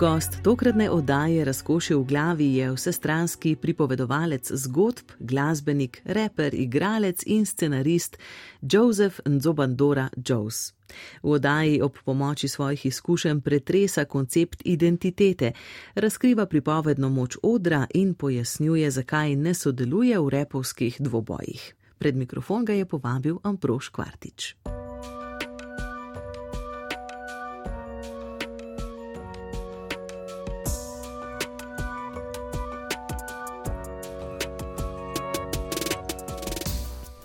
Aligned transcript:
Gost 0.00 0.42
tokratne 0.44 0.90
oddaje 0.90 1.44
Razkoši 1.44 1.94
v 1.94 2.04
glavi 2.04 2.54
je 2.54 2.72
vsestranski 2.72 3.56
pripovedovalec 3.56 4.50
zgodb, 4.52 5.14
glasbenik, 5.18 6.02
reper, 6.04 6.54
igralec 6.54 7.22
in 7.26 7.46
scenarist 7.46 8.18
Joseph 8.72 9.20
Nzobandora 9.26 10.08
Joes. 10.28 10.74
V 11.22 11.30
oddaji 11.30 11.80
ob 11.82 11.96
pomoči 12.04 12.48
svojih 12.48 12.86
izkušenj 12.86 13.40
pretresa 13.40 14.04
koncept 14.04 14.62
identitete, 14.64 15.52
razkriva 15.94 16.46
pripovedno 16.46 17.08
moč 17.08 17.36
odra 17.42 17.86
in 17.94 18.14
pojasnjuje, 18.14 18.90
zakaj 18.90 19.36
ne 19.36 19.54
sodeluje 19.54 20.18
v 20.18 20.28
repovskih 20.28 20.96
dvobojih. 21.00 21.74
Pred 21.98 22.16
mikrofon 22.16 22.64
ga 22.64 22.72
je 22.72 22.84
povabil 22.84 23.38
Amproš 23.42 23.88
Kvartič. 23.88 24.56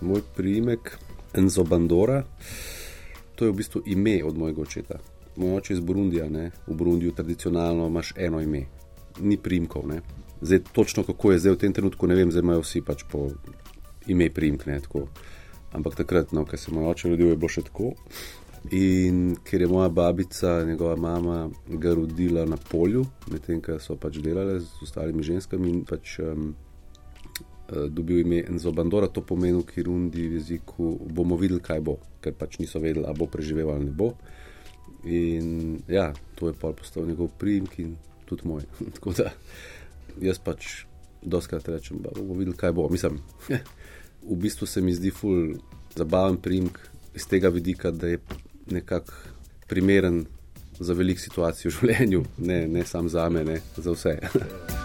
Moj 0.02 0.22
priimek 0.36 0.98
Enzo 1.34 1.64
Bandora, 1.64 2.24
to 3.36 3.46
je 3.46 3.52
v 3.52 3.56
bistvu 3.56 3.82
ime 3.86 4.24
od 4.26 4.38
mojega 4.38 4.62
očeta. 4.62 5.00
Moj 5.36 5.58
oče 5.58 5.74
je 5.74 5.78
iz 5.78 5.84
Burundija, 5.84 6.30
ne? 6.30 6.52
v 6.68 6.76
Burundiju 6.76 7.12
tradicionalno 7.12 7.88
imaš 7.88 8.14
eno 8.18 8.42
ime, 8.42 8.66
ni 9.20 9.38
primkov. 9.38 9.88
Ne? 9.88 10.02
Zdaj, 10.42 10.60
točno 10.74 11.04
kako 11.04 11.32
je 11.32 11.40
zdaj 11.40 11.54
v 11.54 11.58
tem 11.58 11.74
trenutku, 11.74 12.08
ne 12.08 12.16
vem, 12.16 12.32
zdaj 12.32 12.44
imajo 12.44 12.62
vsi 12.62 12.82
pač 12.82 13.04
po 13.12 13.30
ime 14.08 14.30
primk. 14.30 14.66
Ne? 14.66 14.82
Ampak 15.72 15.96
takrat, 15.96 16.32
no, 16.32 16.46
ker 16.46 16.60
se 16.60 16.72
moj 16.72 16.92
oče 16.92 17.10
rodil, 17.10 17.32
je 17.32 17.40
bilo 17.40 17.50
še 17.50 17.64
tako. 17.70 17.94
In 18.76 19.38
ker 19.44 19.62
je 19.62 19.68
moja 19.68 19.90
babica, 19.90 20.64
njegova 20.68 20.96
mama, 20.96 21.50
ga 21.68 21.94
rodila 21.96 22.46
na 22.46 22.58
polju, 22.58 23.06
medtem 23.32 23.62
ko 23.62 23.80
so 23.80 23.96
pač 23.98 24.20
delali 24.22 24.60
z 24.60 24.84
ostalimi 24.84 25.24
ženskami 25.24 25.70
in 25.70 25.86
pač. 25.88 26.20
Um, 26.20 26.52
dobil 27.72 28.20
ime 28.20 28.44
Enzo 28.50 28.72
Bandora, 28.72 29.08
to 29.08 29.22
pomeni 29.22 29.58
v 29.62 29.66
Kirundi 29.66 30.28
v 30.28 30.40
jeziku, 30.40 30.98
bomo 31.08 31.38
videli, 31.40 31.64
kaj 31.64 31.80
bo, 31.80 31.98
ker 32.22 32.36
pač 32.36 32.60
niso 32.60 32.80
vedeli, 32.84 33.06
ali 33.08 33.18
bo 33.18 33.28
preživel 33.32 33.72
ali 33.72 33.88
ne 33.88 33.96
bo. 33.96 34.14
In 35.08 35.80
ja, 35.88 36.12
to 36.36 36.52
je 36.52 36.54
pa 36.54 36.74
postal 36.76 37.08
njegov 37.08 37.32
primek 37.40 37.80
in 37.80 37.96
tudi 38.26 38.48
moj. 38.48 38.68
Tako 39.00 39.16
da 39.18 39.32
jaz 40.22 40.40
pač 40.44 40.86
doskrat 41.22 41.68
rečem, 41.70 42.02
da 42.04 42.12
bomo 42.16 42.36
videli, 42.36 42.58
kaj 42.58 42.76
bo. 42.76 42.90
Mislim, 42.90 43.22
v 44.32 44.36
bistvu 44.36 44.68
se 44.68 44.82
mi 44.82 44.94
zdi 44.94 45.12
ful 45.12 45.56
zabaven 45.96 46.38
primek 46.38 46.78
iz 47.16 47.28
tega 47.28 47.50
vidika, 47.50 47.92
da 47.92 48.08
je 48.08 48.20
nekako 48.72 49.14
primeren 49.68 50.26
za 50.80 50.94
velik 50.94 51.20
situacijo 51.20 51.72
v 51.72 51.80
življenju, 51.80 52.24
ne, 52.38 52.68
ne 52.68 52.86
samo 52.86 53.10
za 53.10 53.30
me, 53.30 53.44
ne 53.46 53.62
za 53.78 53.92
vse. 53.92 54.20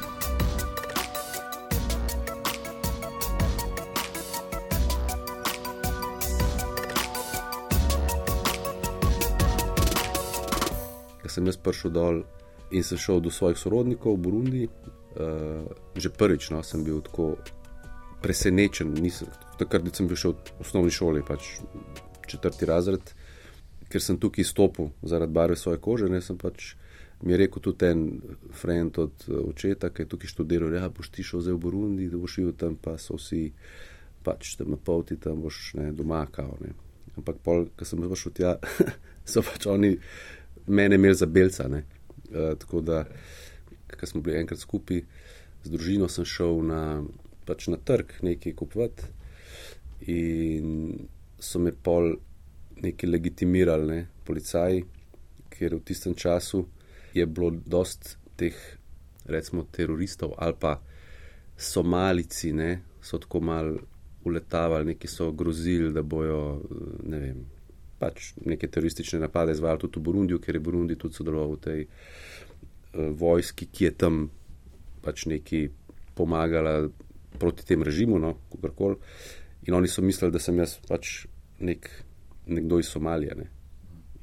sem 11.47 11.55
jaz 11.55 11.63
prišel 11.63 11.91
dol 11.95 12.23
in 12.75 12.83
sem 12.83 12.99
šel 12.99 13.21
do 13.23 13.31
svojih 13.31 13.59
sorodnikov 13.59 14.19
v 14.19 14.23
Burundi. 14.23 14.65
Uh, 15.17 15.65
že 15.97 16.11
prvič 16.13 16.51
no, 16.53 16.61
sem 16.61 16.85
bil 16.85 17.01
tako 17.01 17.39
presenečen, 18.21 18.93
takrat 19.57 19.89
sem 19.97 20.05
bil 20.05 20.19
še 20.19 20.35
v 20.35 20.61
osnovni 20.61 20.93
šoli, 20.93 21.23
pač 21.25 21.57
četrti 22.29 22.69
razred, 22.69 23.15
ker 23.89 24.03
sem 24.03 24.19
tukaj 24.21 24.45
stopil 24.45 24.91
zaradi 25.01 25.33
barve 25.33 25.57
svoje 25.57 25.81
kože. 25.81 26.11
Ne, 26.13 26.21
pač, 26.21 26.75
mi 27.23 27.33
je 27.33 27.39
rekel 27.41 27.65
tudi 27.65 27.89
en 27.89 28.03
friend 28.53 28.99
od 29.01 29.25
eh, 29.29 29.41
očeta, 29.41 29.89
ki 29.89 30.05
je 30.05 30.11
tukaj 30.13 30.35
študiral, 30.35 30.75
da 30.75 30.85
ja, 30.85 30.91
boš 30.93 31.09
ti 31.15 31.25
šel 31.25 31.47
zdaj 31.47 31.57
v 31.57 31.63
Burundi, 31.65 32.11
da 32.13 32.21
boš 32.21 32.37
šel 32.37 32.53
tam, 32.61 32.77
pa 32.77 32.99
so 33.01 33.17
vsi 33.17 33.47
pač 34.27 34.57
tam 34.59 34.75
na 34.75 34.77
poti, 34.77 35.17
tam 35.17 35.41
boš 35.41 35.79
ne, 35.79 35.93
doma 35.97 36.27
kao. 36.29 36.59
Ne. 36.61 36.75
Ampak, 37.17 37.41
ko 37.41 37.89
sem 37.89 38.03
prišel 38.03 38.37
tja, 38.37 38.57
so 39.31 39.41
pač 39.47 39.65
oni 39.71 39.95
mene 40.67 40.95
imeli 40.95 41.15
za 41.15 41.27
belca. 41.27 41.69
Uh, 41.69 42.59
tako 42.59 42.81
da, 42.81 43.05
ko 44.01 44.07
smo 44.07 44.21
bili 44.21 44.39
enkrat 44.41 44.61
skupaj 44.61 45.03
z 45.65 45.71
družino, 45.71 46.09
sem 46.09 46.25
šel 46.25 46.63
na, 46.67 46.81
pač 47.47 47.69
na 47.73 47.79
trg 47.79 48.19
nekaj 48.23 48.55
kupovati 48.59 49.13
in 50.13 51.07
so 51.39 51.59
me 51.59 51.73
pol 51.73 52.15
nekaj 52.83 53.11
legitimirali, 53.11 53.87
ne, 53.89 54.07
policaji, 54.27 54.85
ker 55.51 55.79
v 55.79 55.85
tistem 55.87 56.15
času 56.15 56.67
je 57.17 57.25
bilo 57.27 57.51
dost 57.51 58.17
teh, 58.37 58.57
recimo, 59.25 59.65
teroristov 59.73 60.35
ali 60.39 60.55
pa 60.61 60.77
somalici, 61.57 62.53
ne, 62.53 62.83
so 63.01 63.19
tako 63.19 63.41
mal 63.41 63.73
uletavali, 64.27 64.93
neki 64.93 65.09
so 65.09 65.31
grozili, 65.33 65.93
da 65.95 66.03
bojo, 66.03 66.61
ne 67.07 67.21
vem 67.23 67.45
pač 67.99 68.33
neke 68.45 68.69
teroristične 68.69 69.21
napade 69.21 69.53
izvajali 69.53 69.81
tudi 69.87 70.01
v 70.01 70.03
Burundiju, 70.09 70.41
ker 70.41 70.57
je 70.57 70.61
Burundi 70.61 70.97
tudi 71.01 71.17
sodeloval 71.17 71.57
v 71.57 71.61
tej 71.65 71.81
uh, 71.87 73.11
vojski, 73.17 73.69
ki 73.73 73.89
je 73.89 73.93
tam 73.97 74.29
pač 75.05 75.27
neki 75.31 75.69
pomagala 76.17 76.89
proti 77.39 77.67
tem 77.67 77.83
režimu, 77.83 78.19
no, 78.19 78.37
kakorkoli. 78.53 78.97
In 79.69 79.75
oni 79.75 79.89
so 79.89 80.03
mislili, 80.03 80.33
da 80.33 80.41
sem 80.41 80.59
jaz 80.59 80.79
pač 80.89 81.27
nek, 81.61 81.89
nekdo 82.47 82.79
iz 82.81 82.89
Somalije. 82.93 83.35
Ne. 83.37 83.49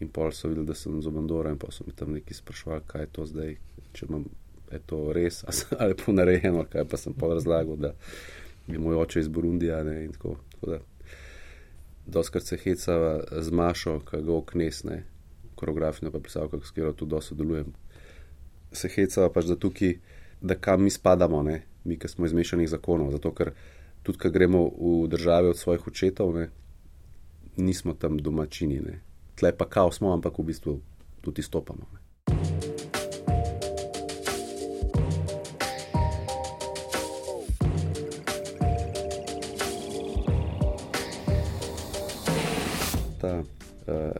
In 0.01 0.09
pol 0.13 0.31
so 0.33 0.49
videli, 0.49 0.67
da 0.67 0.77
sem 0.77 1.01
z 1.01 1.09
Obandora 1.09 1.51
in 1.53 1.59
pa 1.61 1.71
so 1.71 1.85
mi 1.87 1.93
tam 1.95 2.13
neki 2.13 2.33
sprašvali, 2.33 2.87
kaj 2.87 3.05
je 3.05 3.11
to 3.17 3.27
zdaj, 3.29 3.53
če 3.93 4.07
imam, 4.09 4.25
je 4.71 4.79
to 4.89 5.03
res 5.13 5.43
ali 5.81 5.97
pa 5.99 6.15
narejeno, 6.15 6.65
kaj 6.69 6.87
pa 6.89 6.97
sem 6.97 7.13
pa 7.13 7.29
razlagal, 7.33 7.77
da 7.77 7.93
je 8.67 8.79
moj 8.79 9.03
oče 9.03 9.21
iz 9.21 9.29
Burundija 9.29 9.83
ne, 9.83 10.03
in 10.05 10.17
tako. 10.17 10.37
tako 10.59 10.92
doskrat 12.05 12.43
se 12.43 12.57
heca 12.57 13.19
z 13.41 13.51
Mašo, 13.51 13.99
ki 13.99 14.21
ga 14.23 14.33
oknesne, 14.33 15.03
koreografijo 15.55 16.11
pa 16.11 16.19
pisavka, 16.19 16.59
s 16.63 16.71
katero 16.71 16.93
tudi 16.93 17.21
sodelujem. 17.21 17.73
Se 18.71 18.89
heca 18.89 19.29
pač 19.29 19.45
da 19.45 19.55
tukaj, 19.55 19.97
da 20.41 20.55
kam 20.55 20.83
mi 20.83 20.89
spadamo, 20.89 21.43
ne? 21.43 21.63
mi, 21.83 21.97
ki 21.99 22.07
smo 22.07 22.25
izmešanih 22.25 22.69
zakonov. 22.69 23.11
Zato, 23.11 23.31
ker 23.35 23.53
tudi, 24.03 24.19
ko 24.19 24.29
gremo 24.29 24.63
v 24.67 25.07
države 25.11 25.49
od 25.49 25.57
svojih 25.57 25.87
očetov, 25.87 26.35
ne? 26.35 26.49
nismo 27.57 27.93
tam 27.93 28.17
domačini. 28.17 28.79
Ne? 28.79 28.99
Tle 29.35 29.51
pa 29.57 29.69
kao 29.69 29.91
smo, 29.91 30.13
ampak 30.13 30.39
v 30.39 30.47
bistvu 30.51 30.79
tudi 31.21 31.43
stopamo. 31.43 31.87
Ne? 31.93 32.02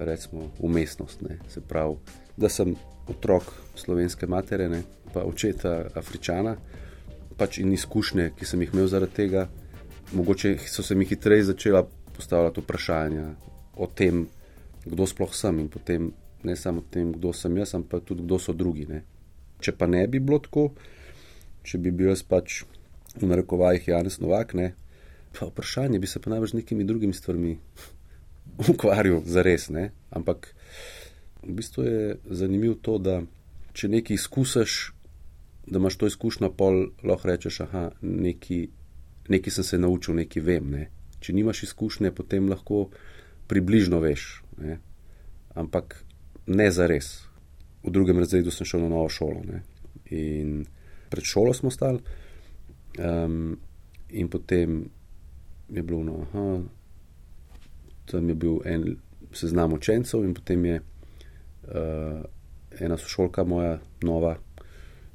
Recimo 0.06 0.52
umestnost. 0.59 1.22
Ne. 1.22 1.40
Se 1.50 1.62
pravi, 1.62 1.96
da 2.38 2.50
sem 2.50 2.75
otrok 3.08 3.44
slovenske 3.75 4.28
matere, 4.28 4.69
pa 5.14 5.24
očeta 5.28 5.90
Afričana, 5.96 6.56
pač 7.38 7.59
in 7.62 7.74
izkušnje, 7.74 8.31
ki 8.38 8.46
sem 8.46 8.62
jih 8.62 8.74
imel 8.74 8.88
zaradi 8.88 9.13
tega, 9.16 9.47
mogoče 10.13 10.58
so 10.68 10.84
se 10.84 10.96
mi 10.96 11.06
hitreje 11.06 11.44
začela 11.52 11.84
postavljati 12.16 12.62
vprašanja 12.62 13.25
o 13.75 13.88
tem, 13.88 14.28
kdo 14.86 15.08
sploh 15.08 15.34
sem 15.36 15.59
in 15.59 15.69
potem 15.69 16.12
ne 16.44 16.56
samo 16.56 16.84
o 16.84 16.90
tem, 16.92 17.13
kdo 17.13 17.34
sem 17.34 17.58
jaz, 17.58 17.74
ampak 17.75 18.03
tudi 18.06 18.24
kdo 18.24 18.40
so 18.40 18.53
drugi. 18.53 18.86
Ne. 18.90 19.03
Če 19.63 19.72
pa 19.78 19.88
ne 19.88 20.06
bi 20.08 20.19
bilo 20.19 20.40
tako, 20.44 20.69
če 21.63 21.80
bi 21.80 21.92
bil 21.92 22.12
jaz 22.12 22.24
pač 22.28 22.63
v 23.16 23.30
narekovajih 23.30 23.88
Janes 23.88 24.19
Novak, 24.19 24.53
ne, 24.58 24.74
pa 25.34 25.47
vprašanje 25.47 26.00
bi 26.00 26.08
se 26.08 26.19
pa 26.19 26.34
najbrž 26.34 26.52
z 26.52 26.62
nekimi 26.62 26.84
drugimi 26.84 27.13
stvarmi 27.13 27.58
ukvarjal 28.74 29.22
za 29.26 29.42
res. 29.42 29.70
Ne? 29.70 29.92
Ampak 30.09 30.54
v 31.44 31.54
bistvu 31.58 31.84
je 31.84 32.18
zanimivo 32.30 32.76
to, 32.76 32.98
da 32.98 33.22
če 33.74 33.90
nekaj 33.90 34.16
izkusiš, 34.16 34.94
da 35.68 35.80
imaš 35.80 35.98
to 35.98 36.07
izkušnjo, 36.12 36.51
pol 36.57 36.90
lahko 37.04 37.28
rečeš, 37.28 37.63
da 37.63 37.90
nekaj, 38.01 38.68
nekaj 39.31 39.57
sem 39.57 39.63
se 39.63 39.80
naučil, 39.80 40.16
nekaj 40.19 40.44
vem. 40.44 40.72
Ne? 40.72 40.88
Če 41.24 41.34
nimaš 41.34 41.63
izkušnje, 41.69 42.12
potem 42.16 42.50
lahko 42.51 42.90
približno 43.48 44.00
veš. 44.04 44.44
Ne? 44.62 44.80
Ampak 45.56 46.01
ne 46.48 46.72
za 46.72 46.88
res. 46.88 47.24
V 47.84 47.92
drugem 47.92 48.19
razredu 48.19 48.51
sem 48.51 48.68
šel 48.68 48.86
na 48.86 48.92
novo 48.95 49.10
šolo. 49.12 49.44
Ne? 49.48 49.63
In 50.16 50.63
pred 51.10 51.25
šolo 51.28 51.54
smo 51.54 51.72
stali, 51.72 52.00
um, 53.00 53.56
in 54.10 54.30
potem 54.30 54.84
je 55.69 55.84
bilo, 55.84 56.04
no, 56.04 56.22
aha, 56.25 56.62
tam 58.06 58.30
je 58.30 58.36
bil 58.36 58.60
en 58.66 58.96
seznam 59.34 59.74
učencev, 59.74 60.24
in 60.26 60.34
potem 60.34 60.66
je 60.66 60.82
uh, 60.82 62.24
ena 62.80 62.98
sošolka 62.98 63.44
moja, 63.44 63.80
nova, 64.02 64.36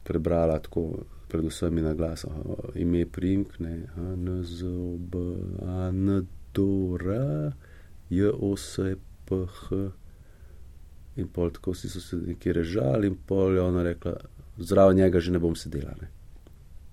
prebrala 0.05 0.58
tako, 0.58 1.05
predvsem 1.29 1.82
na 1.85 1.94
glas, 1.94 2.25
ime 2.75 3.06
Primk, 3.06 3.58
ne, 3.58 3.82
ANZOB, 3.96 5.17
ANDORA, 5.62 7.52
JOSPH. 8.11 9.73
in 11.19 11.26
pol 11.29 11.50
tako 11.50 11.75
si 11.75 11.88
so 11.90 12.00
se 12.00 12.17
nekje 12.17 12.52
režali, 12.52 13.06
in 13.06 13.17
pol 13.26 13.55
je 13.55 13.61
ona 13.61 13.82
rekla, 13.82 14.14
zraven 14.56 14.96
njega 14.96 15.20
že 15.20 15.32
ne 15.32 15.38
bom 15.38 15.56
sedela. 15.56 15.94
Ne. 16.00 16.08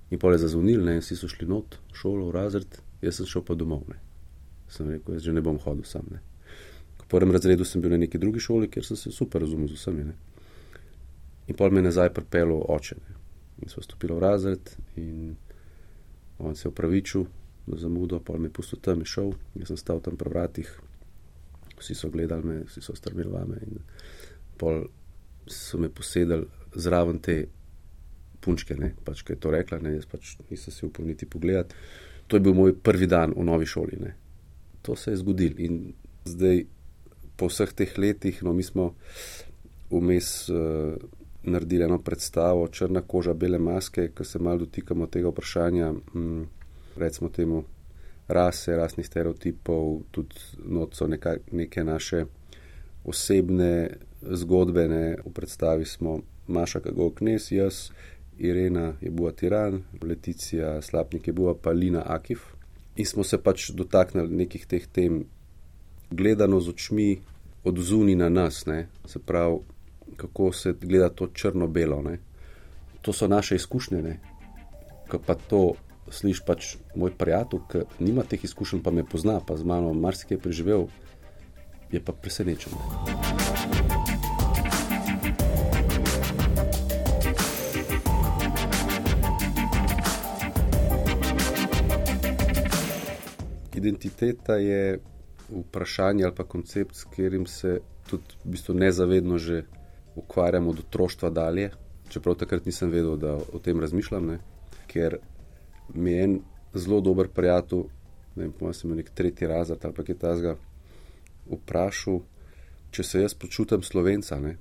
In 0.10 0.20
pol 0.20 0.34
je 0.34 0.38
zazvonil, 0.38 0.84
ne, 0.86 0.96
in 0.98 1.04
vsi 1.04 1.16
so 1.16 1.30
šli 1.30 1.48
not, 1.48 1.78
šolo, 1.94 2.30
v 2.30 2.34
razred, 2.34 2.80
jaz 3.02 3.22
sem 3.22 3.30
šel 3.30 3.46
pa 3.46 3.54
domov. 3.56 3.86
Ne. 3.90 4.02
Sem 4.70 4.90
rekel, 4.90 5.18
jaz 5.18 5.28
že 5.28 5.34
ne 5.34 5.42
bom 5.42 5.60
hodil 5.62 5.86
sam. 5.86 6.08
Ne. 6.12 6.22
V 7.02 7.08
prvem 7.08 7.32
razredu 7.32 7.66
sem 7.66 7.82
bil 7.82 7.94
na 7.94 8.02
neki 8.02 8.18
drugi 8.18 8.40
šoli, 8.40 8.70
kjer 8.72 8.86
sem 8.86 8.98
se 8.98 9.12
super 9.12 9.42
razumel 9.42 9.68
z 9.68 9.78
vsemi. 9.78 10.04
Ne. 10.04 10.16
In 11.48 11.56
pol 11.56 11.72
me 11.72 11.84
je 11.84 11.90
nazaj 11.90 12.14
pripeljal 12.14 12.66
oče. 12.76 12.98
Ne. 12.98 13.18
In 13.62 13.72
so 13.72 13.82
stopili 13.82 14.16
v 14.16 14.20
razred, 14.20 14.72
in 14.98 15.36
on 16.40 16.56
se 16.56 16.68
je 16.68 16.72
upravičil 16.72 17.26
za 17.68 17.78
zamudo, 17.86 18.20
pol 18.20 18.40
me 18.40 18.50
je 18.50 18.54
pustil 18.54 18.82
tam 18.82 19.06
in 19.06 19.10
šel. 19.10 19.32
Jaz 19.56 19.72
sem 19.72 19.78
stal 19.78 20.02
tam 20.02 20.18
pri 20.18 20.30
vratih, 20.30 20.72
vsi 21.80 21.96
so 21.96 22.10
gledali 22.10 22.44
me, 22.44 22.58
vsi 22.66 22.82
so 22.82 22.96
strmeli 22.96 23.32
vame. 23.32 23.62
In 23.62 23.80
pol 24.58 24.84
so 25.48 25.78
me 25.78 25.90
posedali 25.90 26.50
zraven 26.76 27.22
te 27.22 27.46
punčke, 28.42 28.76
ne, 28.78 28.92
pač, 29.06 29.24
ki 29.26 29.36
je 29.36 29.42
to 29.42 29.54
rekla, 29.54 29.80
ne, 29.82 29.96
jaz 29.98 30.06
pač 30.10 30.36
nisem 30.50 30.74
si 30.74 30.86
upal 30.86 31.08
niti 31.08 31.26
pogledati. 31.26 31.76
To 32.28 32.38
je 32.38 32.44
bil 32.46 32.54
moj 32.58 32.74
prvi 32.82 33.08
dan 33.08 33.34
v 33.38 33.46
novi 33.46 33.66
šoli. 33.70 33.98
Ne. 34.02 34.14
To 34.86 34.96
se 34.96 35.12
je 35.12 35.18
zgodilo 35.18 35.56
in 35.58 35.94
zdaj, 36.26 36.66
po 37.36 37.50
vseh 37.50 37.74
teh 37.74 37.98
letih, 37.98 38.44
no, 38.44 38.54
mi 38.54 38.64
smo 38.64 38.94
vmes 39.92 40.50
uh, 40.50 40.96
naredili 41.44 41.84
eno 41.84 42.00
predstavo, 42.00 42.68
črna 42.68 43.02
koža, 43.02 43.34
bele 43.34 43.60
maske, 43.60 44.10
ki 44.16 44.26
se 44.26 44.40
malo 44.40 44.64
dotikamo 44.66 45.08
tega 45.08 45.30
vprašanja, 45.30 45.92
hm, 46.14 46.44
recimo 46.98 47.30
temu 47.30 47.64
rase, 48.28 48.76
rasnih 48.76 49.08
stereotipov, 49.08 50.02
tudi 50.12 50.36
noco 50.66 51.08
neka, 51.08 51.36
neke 51.52 51.84
naše 51.84 52.26
osebne 53.06 53.90
zgodbe. 54.22 54.88
Ne. 54.88 55.18
V 55.26 55.34
predstavi 55.34 55.86
smo 55.86 56.20
Maša 56.48 56.80
Kagov 56.80 57.16
Knes, 57.20 57.52
jaz, 57.52 57.90
Irena 58.38 58.94
je 59.02 59.12
bila 59.12 59.32
Tiran, 59.32 59.84
Leticija 60.02 60.82
Slapnik 60.82 61.28
je 61.28 61.34
bila 61.34 61.56
pa 61.62 61.72
Lina 61.72 62.04
Akif. 62.06 62.55
In 62.96 63.06
smo 63.06 63.24
se 63.24 63.38
pač 63.38 63.70
dotaknili 63.76 64.36
nekih 64.44 64.66
teh 64.66 64.88
tem, 64.88 65.26
gledano 66.12 66.62
z 66.62 66.70
očmi 66.70 67.10
od 67.64 67.80
zuni 67.80 68.16
na 68.16 68.30
nas, 68.30 68.66
ne? 68.66 68.88
se 69.06 69.20
pravi, 69.20 69.60
kako 70.16 70.52
se 70.54 70.74
gleda 70.82 71.10
to 71.10 71.28
črno-belo. 71.28 72.02
Ne? 72.02 72.20
To 73.02 73.14
so 73.14 73.28
naše 73.28 73.56
izkušnje. 73.56 74.20
Ko 75.10 75.20
pa 75.20 75.36
to 75.36 75.76
slišiš, 76.12 76.44
pač 76.46 76.76
moj 76.96 77.14
prijatelj, 77.18 77.66
ki 77.72 77.86
nima 78.00 78.24
teh 78.24 78.44
izkušenj, 78.44 78.84
pa 78.86 78.92
me 78.92 79.04
pozna, 79.04 79.40
pa 79.40 79.58
z 79.58 79.66
mano 79.66 79.94
marsikaj 79.94 80.38
preživel, 80.38 80.88
je 81.92 82.02
pa 82.02 82.14
presenečen. 82.14 83.45
Identiteta 93.77 94.56
je 94.56 95.00
vprašanje 95.50 96.24
ali 96.24 96.36
pa 96.36 96.44
koncept, 96.44 96.95
s 96.95 97.04
katerim 97.04 97.45
se 97.45 97.80
tudi 98.10 98.38
v 98.44 98.50
bistvu 98.56 98.74
nezavedno 98.74 99.38
že 99.38 99.63
ukvarjamo 100.16 100.69
od 100.69 100.80
otroštva 100.80 101.30
dalje. 101.30 101.72
Čeprav 102.10 102.36
takrat 102.36 102.66
nisem 102.66 102.89
vedel, 102.89 103.18
da 103.18 103.36
o 103.36 103.60
tem 103.60 103.80
razmišljam, 103.80 104.25
ne? 104.25 104.39
ker 104.88 105.18
mi 105.94 106.12
je 106.12 106.24
en 106.24 106.39
zelo 106.74 107.01
dober 107.01 107.27
prijatelj, 107.27 107.83
ne 108.36 108.44
vem, 108.44 108.51
pa 108.51 108.74
sem 108.74 108.94
nek 108.95 109.10
tretji 109.10 109.48
razred 109.48 109.86
ali 109.86 109.94
pa 109.94 110.04
kaj 110.04 110.18
tasga, 110.22 110.56
vprašal, 111.50 112.22
če 112.92 113.04
se 113.04 113.22
jaz 113.22 113.33
počutim 113.33 113.83
slovenca. 113.83 114.39
Ne? 114.39 114.57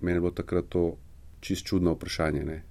Meni 0.00 0.16
je 0.16 0.20
bilo 0.20 0.34
takrat 0.36 0.68
to 0.68 0.96
čist 1.40 1.66
čudno 1.66 1.96
vprašanje, 1.96 2.44
ne? 2.44 2.62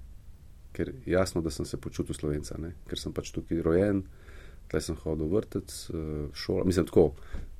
ker 0.76 0.92
jasno, 1.06 1.40
da 1.40 1.50
sem 1.50 1.64
se 1.64 1.80
počutil 1.80 2.14
slovenca, 2.14 2.58
ne? 2.60 2.74
ker 2.88 3.00
sem 3.00 3.12
pač 3.12 3.32
tukaj 3.32 3.62
rojen. 3.64 4.04
Tukaj 4.66 4.82
sem 4.82 4.98
hodil 4.98 5.30
v 5.30 5.38
vrtec, 5.38 5.74
eh, 5.94 6.28
šolo, 6.34 6.64
mislim, 6.66 6.86
tako, 6.86 7.12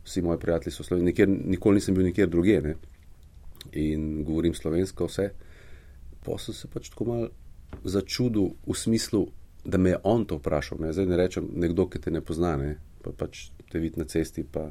vsi 0.07 0.23
moji 0.23 0.39
prijatelji 0.39 0.73
so 0.73 0.83
slovenci, 0.83 1.27
nikoli 1.27 1.81
nisem 1.81 1.95
bil 1.95 2.05
nikjer 2.05 2.29
drugje 2.29 2.63
ne? 2.63 2.75
in 3.73 4.25
govorim 4.25 4.55
slovensko, 4.55 5.07
vse. 5.07 5.31
Pa 6.25 6.39
sem 6.39 6.55
se 6.55 6.69
pač 6.71 6.91
tako 6.91 7.05
mal 7.05 7.29
začudil 7.85 8.53
v 8.67 8.75
smislu, 8.75 9.27
da 9.65 9.79
me 9.79 9.91
je 9.91 9.99
on 10.05 10.25
to 10.27 10.39
vprašal. 10.39 10.79
Ne? 10.81 10.93
Zdaj 10.93 11.07
ne 11.07 11.17
rečem, 11.19 11.49
nekdo, 11.55 11.89
ki 11.91 11.99
te 12.03 12.11
ne 12.11 12.23
pozna, 12.23 12.57
ne? 12.57 12.77
pa 13.03 13.11
pač 13.11 13.49
te 13.71 13.83
vidi 13.83 13.99
na 13.99 14.07
cesti, 14.07 14.45
pa 14.45 14.71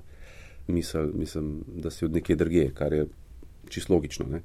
misel, 0.67 1.11
mislim, 1.13 1.63
da 1.67 1.91
si 1.91 2.05
od 2.05 2.15
nekje 2.15 2.35
drugje, 2.35 2.71
kar 2.75 2.93
je 2.93 3.07
čisto 3.69 3.93
logično. 3.93 4.27
Ne? 4.31 4.41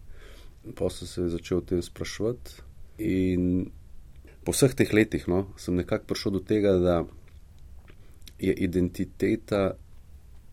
Pa 0.75 0.91
sem 0.91 1.09
se 1.09 1.29
začel 1.29 1.59
o 1.59 1.67
tem 1.67 1.83
sprašvati 1.83 2.63
in 2.99 3.71
po 4.45 4.53
vseh 4.53 4.75
teh 4.75 4.93
letih 4.93 5.29
no, 5.29 5.47
sem 5.61 5.77
nekako 5.77 6.11
prišel 6.11 6.33
do 6.39 6.41
tega, 6.45 6.75
da 6.81 6.97
je 8.41 8.55
identiteta 8.55 9.73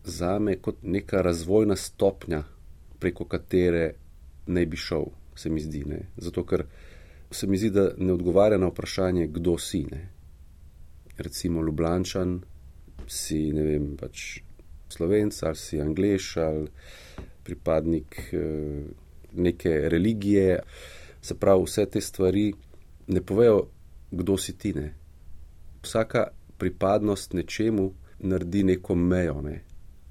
za 0.04 0.38
me 0.38 0.56
kot 0.56 0.76
neka 0.82 1.22
razvojna 1.22 1.76
stopnja, 1.76 2.42
preko 2.98 3.24
katere 3.24 3.94
naj 4.46 4.66
bi 4.66 4.76
šel, 4.76 5.04
se 5.34 5.50
mi 5.50 5.60
zdi. 5.60 5.84
Ne? 5.84 6.00
Zato, 6.16 6.44
ker 6.44 6.64
se 7.30 7.46
mi 7.46 7.58
zdi, 7.58 7.70
da 7.70 7.90
ne 7.96 8.12
odgovarja 8.12 8.58
na 8.58 8.68
vprašanje, 8.68 9.26
kdo 9.26 9.58
si. 9.58 9.84
Ne? 9.90 10.08
Recimo 11.18 11.62
Ljubljančan, 11.62 12.40
si 13.08 13.52
ne 13.52 13.64
vem, 13.64 13.96
pač 13.96 14.40
slovenc 14.88 15.42
ali 15.42 15.56
si 15.56 15.80
angliš 15.80 16.36
ali 16.36 16.68
pripadnik 17.44 18.20
eh, 18.32 18.84
neke 19.32 19.88
religije. 19.88 20.60
Se 21.20 21.34
pravi, 21.34 21.64
vse 21.64 21.86
te 21.86 22.00
stvari 22.00 22.52
ne 23.06 23.20
povejo, 23.20 23.66
kdo 24.10 24.36
si 24.36 24.58
ti. 24.58 24.72
Ne? 24.72 24.94
Vsaka 25.82 26.28
pripadnost 26.58 27.34
nečemu 27.34 27.92
naredi 28.18 28.64
neko 28.64 28.94
mejo, 28.94 29.40
ne, 29.42 29.62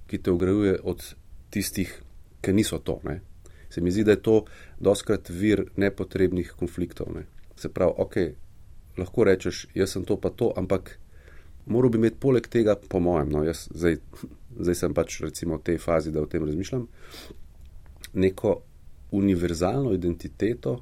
ki 0.07 0.21
te 0.23 0.31
ograjuje 0.31 0.77
od 0.83 1.03
tistih, 1.49 1.91
ki 2.41 2.53
niso 2.53 2.79
to. 2.79 2.99
Ne. 3.03 3.21
Se 3.69 3.81
mi 3.81 3.91
zdi, 3.91 4.03
da 4.07 4.15
je 4.15 4.21
to 4.23 4.37
doskrat 4.79 5.29
vir 5.29 5.65
nepotrebnih 5.75 6.53
konfliktov. 6.59 7.11
Ne. 7.15 7.25
Se 7.55 7.69
pravi, 7.69 7.93
ok, 7.97 8.15
lahko 8.97 9.23
rečeš, 9.27 9.67
jaz 9.75 9.91
sem 9.91 10.05
to 10.05 10.17
pa 10.21 10.29
to, 10.29 10.53
ampak 10.55 10.97
moral 11.65 11.91
bi 11.91 11.99
imeti 11.99 12.19
poleg 12.19 12.47
tega, 12.47 12.77
po 12.89 12.99
mojem, 13.03 13.29
no, 13.29 13.43
jaz 13.43 13.67
zdaj, 13.71 13.99
zdaj 14.63 14.75
sem 14.75 14.93
pač 14.93 15.19
recimo 15.25 15.59
v 15.59 15.67
tej 15.71 15.81
fazi, 15.83 16.11
da 16.11 16.23
o 16.23 16.31
tem 16.31 16.45
razmišljam, 16.45 16.87
neko 18.13 18.61
univerzalno 19.11 19.93
identiteto, 19.95 20.79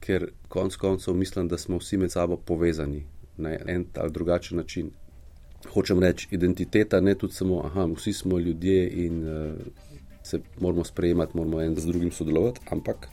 ker 0.00 0.30
konc 0.48 0.76
koncev 0.76 1.14
mislim, 1.14 1.48
da 1.48 1.58
smo 1.58 1.78
vsi 1.78 1.98
med 1.98 2.12
sabo 2.12 2.36
povezani, 2.36 3.04
na 3.38 3.56
en 3.66 3.86
ali 3.96 4.12
drugačen 4.12 4.56
način. 4.56 4.90
Hočem 5.72 5.98
reči, 5.98 6.28
identiteta 6.30 7.00
ne 7.00 7.14
tudi 7.14 7.34
samo, 7.34 7.70
da 7.74 7.84
vsi 7.84 8.12
smo 8.12 8.38
ljudje 8.38 8.90
in 9.06 9.28
uh, 9.28 9.52
se 10.22 10.40
moramo 10.60 10.84
sprejemati, 10.84 11.36
moramo 11.36 11.62
en 11.62 11.76
z 11.76 11.86
drugim 11.86 12.10
sodelovati, 12.12 12.60
ampak 12.70 13.08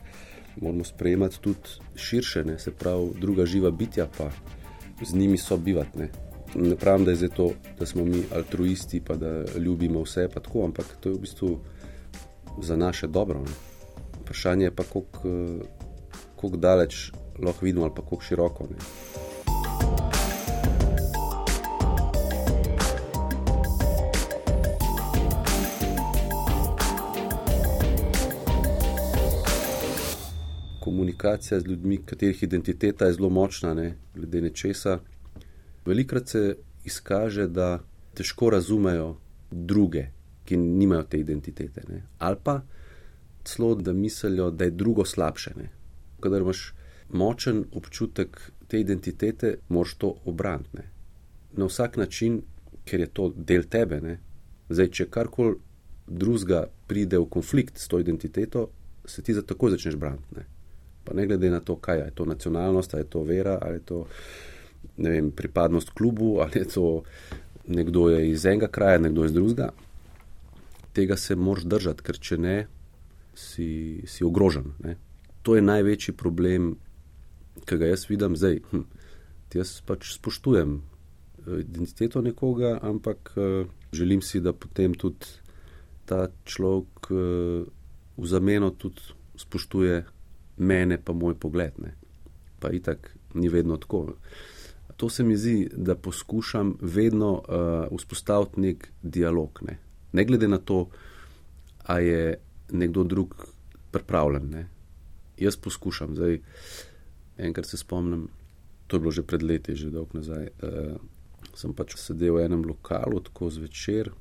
moramo 0.61 0.83
sprejemati 0.83 1.39
tudi 1.41 1.59
širše, 1.95 2.43
ne, 2.43 2.59
se 2.59 2.71
pravi, 2.71 3.09
druga 3.19 3.45
živa 3.45 3.71
bitja, 3.71 4.07
pa 4.17 4.29
z 5.05 5.15
njimi 5.15 5.37
sobivati. 5.37 5.99
Ne. 5.99 6.09
ne 6.55 6.75
pravim, 6.75 7.05
da 7.05 7.11
je 7.11 7.29
to, 7.29 7.51
da 7.79 7.85
smo 7.85 8.05
mi 8.05 8.23
altruisti, 8.35 9.01
pa 9.01 9.15
da 9.15 9.45
ljubimo 9.57 10.01
vse, 10.01 10.29
pa 10.33 10.39
tako, 10.39 10.65
ampak 10.65 10.97
to 10.99 11.09
je 11.09 11.15
v 11.15 11.19
bistvu 11.19 11.59
za 12.61 12.75
naše 12.75 13.07
dobro. 13.07 13.39
Ne. 13.39 13.51
Vprašanje 14.21 14.65
je 14.65 14.75
pa, 14.75 14.83
kako 14.83 16.57
daleč 16.57 17.11
lahko 17.39 17.65
vidimo, 17.65 17.85
ali 17.85 17.95
pa 17.95 18.01
kako 18.01 18.21
široko. 18.21 18.67
Ne. 18.69 18.77
Komunikacija 30.85 31.59
z 31.59 31.65
ljudmi, 31.65 31.97
katerih 32.05 32.43
identiteta 32.43 33.05
je 33.05 33.13
zelo 33.17 33.29
močna, 33.29 33.73
ne, 33.73 33.95
glede 34.13 34.41
nečesa. 34.41 34.99
Velikrat 35.85 36.29
se 36.29 36.43
izkaže, 36.85 37.47
da 37.47 37.79
težko 38.13 38.51
razumejo 38.53 39.15
druge, 39.51 40.05
ki 40.45 40.57
nimajo 40.57 41.07
te 41.09 41.19
identitete. 41.19 41.81
Ne. 41.89 42.03
Ali 42.19 42.37
pa 42.43 42.59
celo, 43.45 43.73
da 43.75 43.93
mislijo, 43.93 44.51
da 44.51 44.69
je 44.69 44.77
drugo 44.77 45.05
slabše. 45.05 45.53
Kadar 46.21 46.41
imaš 46.41 46.73
močen 47.09 47.65
občutek 47.73 48.51
te 48.67 48.79
identitete, 48.79 49.57
moraš 49.69 49.97
to 49.97 50.15
obraniti. 50.25 50.85
Na 51.57 51.65
vsak 51.65 51.97
način, 51.97 52.41
ker 52.85 52.99
je 52.99 53.07
to 53.07 53.31
del 53.35 53.65
tebe. 53.69 54.01
Ne. 54.01 54.19
Zdaj, 54.69 54.89
če 54.89 55.09
karkoli 55.09 55.57
drugega 56.07 56.67
pride 56.87 57.17
v 57.17 57.29
konflikt 57.29 57.81
s 57.81 57.89
to 57.89 57.99
identiteto, 57.99 58.69
se 59.05 59.21
ti 59.21 59.33
za 59.33 59.41
tako 59.41 59.69
začneš 59.73 59.97
braniti. 59.97 60.45
Pa 61.05 61.13
ne 61.13 61.27
glede 61.27 61.49
na 61.49 61.59
to, 61.59 61.75
kaj 61.75 61.99
je 61.99 62.11
to 62.15 62.25
nacionalnost, 62.25 62.93
ali 62.93 63.03
je 63.03 63.09
to 63.09 63.23
vera, 63.23 63.59
ali 63.61 63.79
je 63.79 63.85
to 63.85 64.05
vem, 64.97 65.31
pripadnost 65.31 65.89
klubu, 65.89 66.39
ali 66.41 66.61
je 66.63 66.67
to 66.73 67.03
nekdo 67.67 68.09
je 68.09 68.31
iz 68.31 68.45
enega 68.45 68.67
kraja, 68.67 68.99
nekdo 68.99 69.25
iz 69.25 69.33
drugega. 69.33 69.69
Tega 70.93 71.17
se 71.17 71.35
moraš 71.35 71.63
držati, 71.63 72.03
ker 72.03 72.19
če 72.19 72.37
ne, 72.37 72.57
si, 73.35 74.01
si 74.07 74.23
ogrožen. 74.23 74.73
Ne. 74.83 74.95
To 75.43 75.55
je 75.55 75.61
največji 75.65 76.15
problem, 76.17 76.75
ki 77.65 77.77
ga 77.77 77.89
jaz 77.91 78.07
vidim 78.09 78.37
zdaj. 78.39 78.61
Hm, 78.71 78.85
jaz 79.55 79.77
pač 79.87 80.09
spoštujem 80.17 80.77
eh, 80.79 81.59
identiteto 81.63 82.21
nekoga, 82.21 82.77
ampak 82.83 83.31
uh, 83.37 83.67
želim 83.95 84.21
si, 84.21 84.41
da 84.43 84.51
potem 84.51 84.95
tudi 84.99 85.29
ta 86.05 86.27
človek 86.43 87.11
uh, 87.11 87.63
v 88.15 88.27
zameno 88.27 88.71
tudi 88.75 89.15
spoštuje 89.39 90.03
mene, 90.57 90.97
pa 90.97 91.13
moj 91.13 91.35
pogled. 91.39 91.79
Ne. 91.83 91.95
Pa 92.59 92.71
itak 92.71 93.15
ni 93.33 93.49
vedno 93.49 93.77
tako. 93.77 94.15
To 94.97 95.09
se 95.09 95.23
mi 95.23 95.37
zdi, 95.37 95.69
da 95.75 95.95
poskušam 95.95 96.77
vedno 96.81 97.31
uh, 97.33 97.97
vzpostaviti 97.97 98.61
nek 98.61 98.87
dialog. 99.01 99.59
Ne. 99.67 99.79
ne 100.11 100.25
glede 100.25 100.47
na 100.47 100.57
to, 100.57 100.89
ali 101.83 102.07
je 102.07 102.37
nekdo 102.71 103.03
drug 103.03 103.35
pripravljen. 103.91 104.49
Ne. 104.49 104.67
Jaz 105.37 105.57
poskušam. 105.57 106.15
Zdaj, 106.15 106.39
enkrat 107.37 107.67
se 107.67 107.77
spomnim, 107.77 108.27
to 108.87 108.95
je 108.95 108.99
bilo 108.99 109.11
že 109.11 109.23
pred 109.23 109.43
leti, 109.43 109.75
že 109.75 109.89
dolgo 109.89 110.17
nazaj. 110.17 110.47
Uh, 110.63 110.95
sem 111.55 111.73
pač 111.73 111.95
sedel 111.99 112.35
v 112.35 112.45
enem 112.45 112.63
lokalu, 112.67 113.19
tako 113.23 113.49
zvečer, 113.49 114.11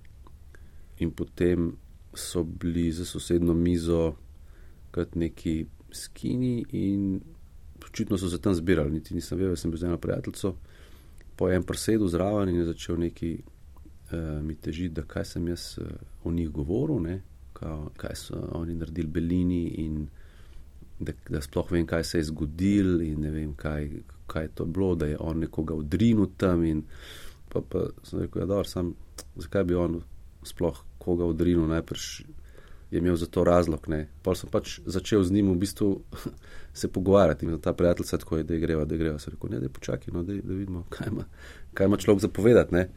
in 1.03 1.11
potem 1.11 1.73
so 2.15 2.45
bili 2.45 2.93
za 2.93 3.05
sosedno 3.05 3.55
mizo 3.55 4.15
kot 4.95 5.15
neki 5.19 5.67
skini, 5.95 6.65
in 6.71 7.21
očitno 7.85 8.19
so 8.19 8.31
se 8.31 8.41
tam 8.41 8.55
zbirali, 8.55 8.91
niti 8.91 9.15
nisem 9.15 9.39
vedel, 9.39 9.57
sem 9.57 9.71
bil 9.71 9.81
z 9.81 9.85
eno 9.85 9.99
prijateljico. 9.99 10.55
Po 11.37 11.49
enem 11.49 11.63
presedu 11.63 12.09
zraven 12.09 12.49
in 12.49 12.57
je 12.57 12.65
začel 12.65 12.99
neki 12.99 13.37
uh, 13.39 14.43
mi 14.43 14.55
težiti, 14.55 14.95
da 14.95 15.03
kaj 15.03 15.25
sem 15.25 15.49
jaz 15.49 15.79
uh, 15.79 15.87
o 16.25 16.33
njih 16.33 16.51
govoril, 16.51 17.03
ne, 17.03 17.21
kao, 17.53 17.91
kaj 17.97 18.15
so 18.15 18.39
oni 18.53 18.75
naredili 18.75 19.09
belini 19.09 19.65
in 19.85 20.07
da, 20.99 21.13
da 21.29 21.41
sploh 21.41 21.71
vem, 21.73 21.87
kaj 21.87 22.05
se 22.05 22.19
je 22.19 22.25
zgodilo 22.25 23.03
in 23.03 23.21
ne 23.21 23.31
vem, 23.31 23.55
kaj, 23.55 23.89
kaj 24.27 24.43
je 24.43 24.55
to 24.55 24.65
bilo, 24.65 24.95
da 24.95 25.07
je 25.07 25.19
on 25.21 25.39
nekoga 25.39 25.75
odrinil 25.75 26.27
tam. 26.37 26.65
In, 26.65 26.83
pa, 27.49 27.61
pa 27.61 27.87
sem 28.03 28.21
rekel, 28.21 28.51
ja, 28.51 28.65
sem, 28.65 28.95
zakaj 29.37 29.65
bi 29.65 29.75
on 29.75 30.01
sploh 30.47 30.85
koga 30.99 31.25
odrinil, 31.25 31.67
najprej 31.67 32.27
je 32.95 32.99
imel 32.99 33.17
za 33.17 33.27
to 33.27 33.45
razlog. 33.45 33.87
Pa 34.23 34.35
sem 34.39 34.51
pač 34.51 34.79
začel 34.87 35.23
z 35.27 35.35
njim 35.35 35.51
v 35.51 35.59
bistvu 35.59 35.89
se 36.81 36.89
pogovarjati 36.89 37.47
in 37.47 37.59
ta 37.61 37.73
prijatelj 37.73 38.07
se 38.07 38.19
tako 38.19 38.37
je, 38.37 38.45
da 38.45 38.57
greva, 38.57 38.85
da 38.85 38.97
greva. 38.97 39.19
Sem 39.19 39.35
rekel, 39.35 39.51
ne, 39.51 39.61
da 39.61 39.69
počakaj, 39.69 40.15
no, 40.15 40.23
da 40.23 40.33
vidimo, 40.33 40.85
kaj 40.89 41.11
ima, 41.11 41.25
kaj 41.75 41.87
ima 41.87 41.97
človek 41.97 42.23
zapovedati. 42.23 42.75
Ne? 42.75 42.89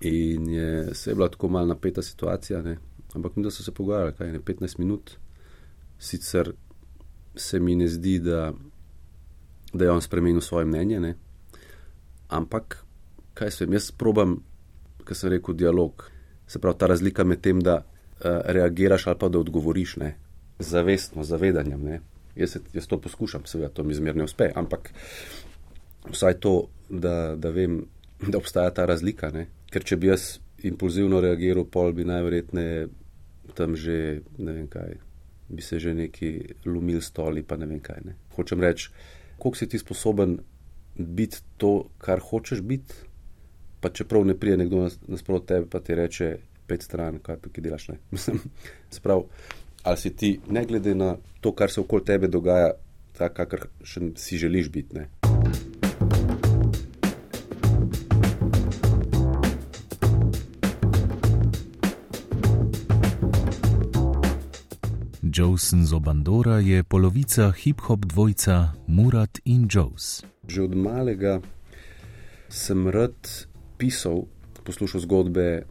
In 0.00 0.48
je 0.48 0.94
se 0.94 1.10
je 1.10 1.14
bila 1.14 1.28
tako 1.28 1.48
malce 1.48 1.68
napeta 1.68 2.02
situacija, 2.02 2.62
ne? 2.62 2.78
ampak 3.14 3.36
mi, 3.36 3.42
da 3.42 3.50
so 3.50 3.62
se 3.62 3.74
pogovarjali, 3.74 4.16
kaj 4.16 4.28
je 4.28 4.40
15 4.40 4.78
minut, 4.78 5.10
sicer 5.98 6.52
se 7.36 7.60
mi 7.60 7.76
ne 7.76 7.88
zdi, 7.88 8.18
da, 8.18 8.52
da 9.72 9.84
je 9.84 9.90
on 9.90 10.00
spremenil 10.00 10.40
svoje 10.40 10.64
mnenje. 10.64 11.00
Ne? 11.00 11.14
Ampak, 12.28 12.84
kaj 13.34 13.50
se 13.50 13.64
jim 13.64 13.76
jaz 13.76 13.90
probam, 13.90 14.38
kar 15.04 15.16
sem 15.16 15.30
rekel, 15.30 15.54
dialog. 15.54 16.08
Se 16.46 16.58
pravi, 16.58 16.78
ta 16.78 16.86
razlika 16.86 17.24
med 17.24 17.40
tem, 17.40 17.60
da 17.60 17.82
reagiraš 18.24 19.06
ali 19.06 19.18
pa 19.18 19.28
da 19.28 19.38
odgovoriš, 19.38 19.96
ne? 19.96 20.14
zavestno, 20.58 21.24
zavedanjem. 21.24 22.00
Jaz, 22.36 22.56
jaz 22.72 22.86
to 22.86 23.00
poskušam, 23.00 23.46
seveda 23.46 23.72
to 23.74 23.84
mi 23.84 23.94
zmer 23.94 24.16
ne 24.16 24.24
uspe, 24.24 24.50
ampak 24.54 24.92
vsaj 26.12 26.36
to, 26.40 26.68
da, 26.88 27.36
da 27.36 27.50
vem, 27.50 27.84
da 28.28 28.38
obstaja 28.38 28.70
ta 28.70 28.84
razlika. 28.84 29.30
Ne? 29.32 29.46
Ker 29.72 29.84
če 29.84 29.96
bi 29.96 30.12
jaz 30.12 30.38
impulzivno 30.62 31.20
reagiral, 31.20 31.64
pol 31.64 31.96
bi 31.96 32.04
najverjetneje 32.04 32.88
tam 33.56 33.76
že 33.76 34.20
ne 34.38 34.52
vem 34.52 34.68
kaj 34.70 35.00
bi 35.50 35.62
se 35.62 35.78
že 35.78 35.94
neki 35.94 36.54
lomil 36.64 37.00
stoli, 37.00 37.42
pa 37.42 37.56
ne 37.56 37.66
vem 37.66 37.80
kaj. 37.80 38.00
Ne. 38.04 38.14
Hočem 38.36 38.60
reči, 38.60 38.90
koliko 39.38 39.58
si 39.58 39.68
ti 39.68 39.78
sposoben 39.78 40.38
biti 40.94 41.42
to, 41.56 41.90
kar 41.98 42.20
hočeš 42.22 42.62
biti, 42.62 42.94
pa 43.80 43.90
čeprav 43.90 44.24
ne 44.24 44.36
prije 44.38 44.56
nekdo 44.56 44.88
nasprot 45.08 45.46
tebe, 45.46 45.66
pa 45.70 45.80
ti 45.80 45.94
reče 45.94 46.36
pet 46.70 46.86
stran, 46.86 47.18
kaj 47.18 47.40
pa 47.42 47.50
ti 47.50 47.64
delaš. 47.64 47.90
Sprav, 48.90 49.26
ali 49.88 49.98
si 49.98 50.14
ti, 50.14 50.30
ne 50.48 50.64
glede 50.64 50.94
na 50.94 51.16
to, 51.40 51.52
kar 51.52 51.70
se 51.70 51.82
okoli 51.82 52.06
tebe 52.06 52.30
dogaja, 52.30 52.72
tak, 53.18 53.34
kakor 53.42 53.66
še 53.82 54.12
si 54.16 54.38
želiš 54.38 54.70
biti. 54.70 55.00
Ne. 55.00 55.08
Josen 65.30 65.86
Zobandora 65.86 66.58
je 66.58 66.82
polovica 66.84 67.52
hip-hop 67.54 68.06
dvojca 68.06 68.72
Murat 68.86 69.38
in 69.44 69.66
Joes. 69.70 70.22
Že 70.48 70.62
od 70.62 70.74
malega 70.74 71.38
sem 72.50 72.88
rad 72.90 73.14
pisal, 73.78 74.26
poslušal 74.66 75.00
zgodbe 75.06 75.64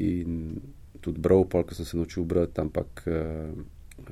in 0.00 0.60
tudi 1.00 1.20
bral, 1.20 1.44
polk 1.44 1.74
sem 1.74 1.84
se 1.84 1.96
naučil 1.96 2.24
brati, 2.24 2.60
ampak 2.60 3.04
uh, 3.06 3.52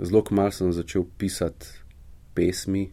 zelo 0.00 0.24
malo 0.30 0.50
sem 0.50 0.72
začel 0.72 1.06
pisati 1.18 1.66
pesmi. 2.34 2.90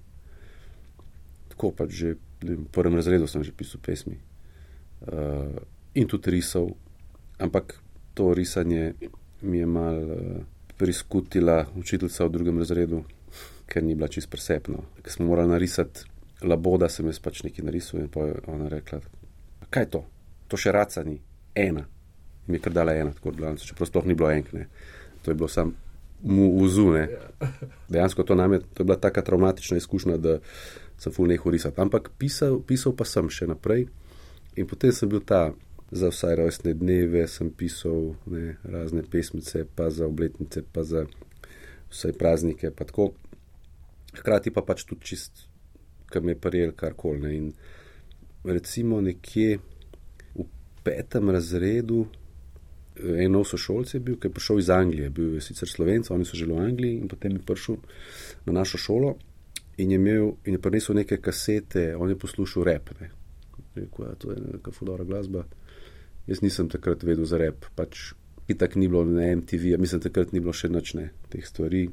Tako 1.49 1.71
pač 1.71 1.91
že 1.91 2.15
v 2.39 2.65
prvem 2.71 2.95
razredu 2.95 3.27
sem 3.27 3.43
že 3.43 3.51
pisal 3.51 3.81
pesmi 3.83 4.15
uh, 4.15 5.59
in 5.93 6.07
tudi 6.07 6.31
risal, 6.31 6.71
ampak 7.39 7.75
to 8.13 8.33
risanje 8.33 8.93
mi 9.41 9.57
je 9.59 9.65
mal. 9.65 9.99
Uh, 9.99 10.57
priskutila 10.79 11.65
učiteljica 11.75 12.25
v 12.25 12.29
drugem 12.29 12.57
razredu, 12.57 13.03
ker 13.67 13.83
ni 13.83 13.95
bila 13.95 14.07
čist 14.07 14.29
presepna. 14.31 14.79
Ker 15.03 15.11
smo 15.11 15.25
morali 15.27 15.51
narisati 15.51 16.05
laboda, 16.41 16.87
sem 16.89 17.07
jaz 17.11 17.19
pač 17.19 17.41
nekaj 17.43 17.65
narisal 17.67 17.99
in 17.99 18.07
pa 18.07 18.29
je 18.29 18.37
ona 18.47 18.69
rekla: 18.71 19.01
Kaj 19.69 19.83
je 19.83 19.89
to? 19.95 20.01
To 20.47 20.57
še 20.57 20.71
raca 20.71 21.03
ni, 21.03 21.17
ena. 21.55 21.83
Mi 22.49 22.57
je 22.57 22.63
kar 22.65 22.73
dala 22.73 22.95
ena, 22.97 23.13
tako 23.13 23.31
da 23.37 23.53
čeprav 23.55 23.87
sploh 23.87 24.09
ni 24.09 24.17
bilo 24.17 24.31
enkne. 24.33 24.65
To 25.21 25.31
je 25.31 25.37
bilo 25.37 25.47
sam 25.47 25.75
mu 26.23 26.63
vzune. 26.63 27.07
Dejansko 27.89 28.23
to, 28.23 28.35
name, 28.35 28.59
to 28.59 28.83
je 28.83 28.85
bila 28.85 28.97
taka 28.97 29.21
traumatična 29.21 29.77
izkušnja, 29.77 30.17
da 30.17 30.39
sem 30.97 31.13
ful 31.13 31.29
nehal 31.29 31.51
risati. 31.51 31.81
Ampak 31.81 32.11
pisal, 32.17 32.59
pisal 32.67 32.95
pa 32.95 33.07
sem 33.07 33.29
še 33.31 33.47
naprej 33.47 33.87
in 34.59 34.67
potem 34.67 34.91
sem 34.91 35.09
bil 35.09 35.23
ta 35.23 35.53
za 35.91 36.09
vsaj 36.11 36.35
rojstne 36.35 36.73
dneve 36.77 37.23
sem 37.27 37.49
pisal 37.49 38.13
ne, 38.29 38.57
razne 38.63 39.03
pesmice, 39.11 39.63
pa 39.75 39.89
za 39.89 40.05
obletnice, 40.05 40.61
pa 40.73 40.83
za 40.83 41.05
vse 41.89 42.13
praznike. 42.17 42.71
Pa 42.71 42.85
Hkrati 44.09 44.51
pa 44.51 44.61
pač 44.65 44.83
tudi 44.89 45.05
čist, 45.05 45.45
kar 46.09 46.23
me 46.25 46.33
je 46.33 46.41
prijel 46.41 46.71
karkoli. 46.75 47.35
In 47.37 47.51
recimo 48.43 49.01
nekje 49.01 49.59
v 50.35 50.45
petem 50.83 51.29
razredu, 51.29 52.07
en 52.99 53.31
nov 53.31 53.45
sošolc 53.47 53.93
je 53.93 53.99
bil, 53.99 54.17
ki 54.19 54.27
je 54.27 54.35
prišel 54.35 54.59
iz 54.59 54.69
Anglije, 54.69 55.09
bil 55.09 55.33
je 55.37 55.41
sicer 55.41 55.69
slovenc, 55.69 56.11
oni 56.11 56.25
so 56.25 56.37
želeli 56.37 56.59
v 56.59 56.65
Angliji 56.65 56.99
in 56.99 57.07
potem 57.07 57.37
je 57.37 57.45
prišel 57.45 57.77
na 58.45 58.53
našo 58.53 58.77
šolo. 58.77 59.15
In 59.79 59.91
je, 59.91 59.95
imel, 59.95 60.33
in 60.45 60.57
je 60.57 60.61
prinesel 60.61 60.95
neke 60.95 61.17
kasete, 61.23 61.95
on 61.95 62.09
je 62.09 62.17
poslušal 62.19 62.63
rep. 62.67 62.89
Rekel, 63.75 64.05
ja, 64.05 64.15
to 64.19 64.31
je 64.31 64.41
neka 64.53 64.71
fudora 64.75 65.03
glasba. 65.03 65.45
Jaz 66.27 66.41
nisem 66.41 66.69
takrat 66.69 67.03
vedel 67.03 67.25
za 67.25 67.39
rep, 67.39 67.65
pač 67.75 68.11
itak 68.47 68.75
ni 68.75 68.87
bilo 68.87 69.05
na 69.05 69.29
MTV, 69.35 69.77
mislim, 69.79 70.01
takrat 70.01 70.33
ni 70.33 70.43
bilo 70.43 70.53
še 70.53 70.69
nočne 70.69 71.09
teh 71.29 71.45
stvari 71.45 71.87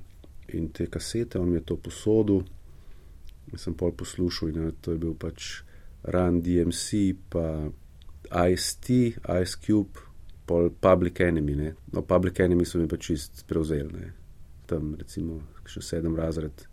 in 0.56 0.68
te 0.74 0.88
kasete, 0.90 1.38
on 1.38 1.54
je 1.54 1.62
to 1.62 1.76
posodil. 1.76 2.42
Jaz 3.52 3.68
sem 3.68 3.76
pol 3.78 3.94
poslušal 3.94 4.50
in 4.50 4.72
to 4.82 4.96
je 4.96 4.98
bil 4.98 5.14
pač 5.14 5.62
Run 6.06 6.40
DMC, 6.42 7.14
pa 7.30 7.70
IST, 8.50 8.90
Ice 9.42 9.58
Cube, 9.62 10.05
pol 10.46 10.70
Public 10.70 11.20
Enemy. 11.20 11.56
Ne? 11.56 11.74
No, 11.92 12.02
Public 12.02 12.40
Enemy 12.40 12.64
so 12.64 12.78
mi 12.78 12.88
pač 12.88 13.10
čist 13.10 13.44
prevzeli, 13.48 13.92
ne? 13.92 14.12
tam 14.66 14.94
recimo 14.98 15.40
še 15.70 15.82
sedem 15.82 16.16
razred. 16.18 16.66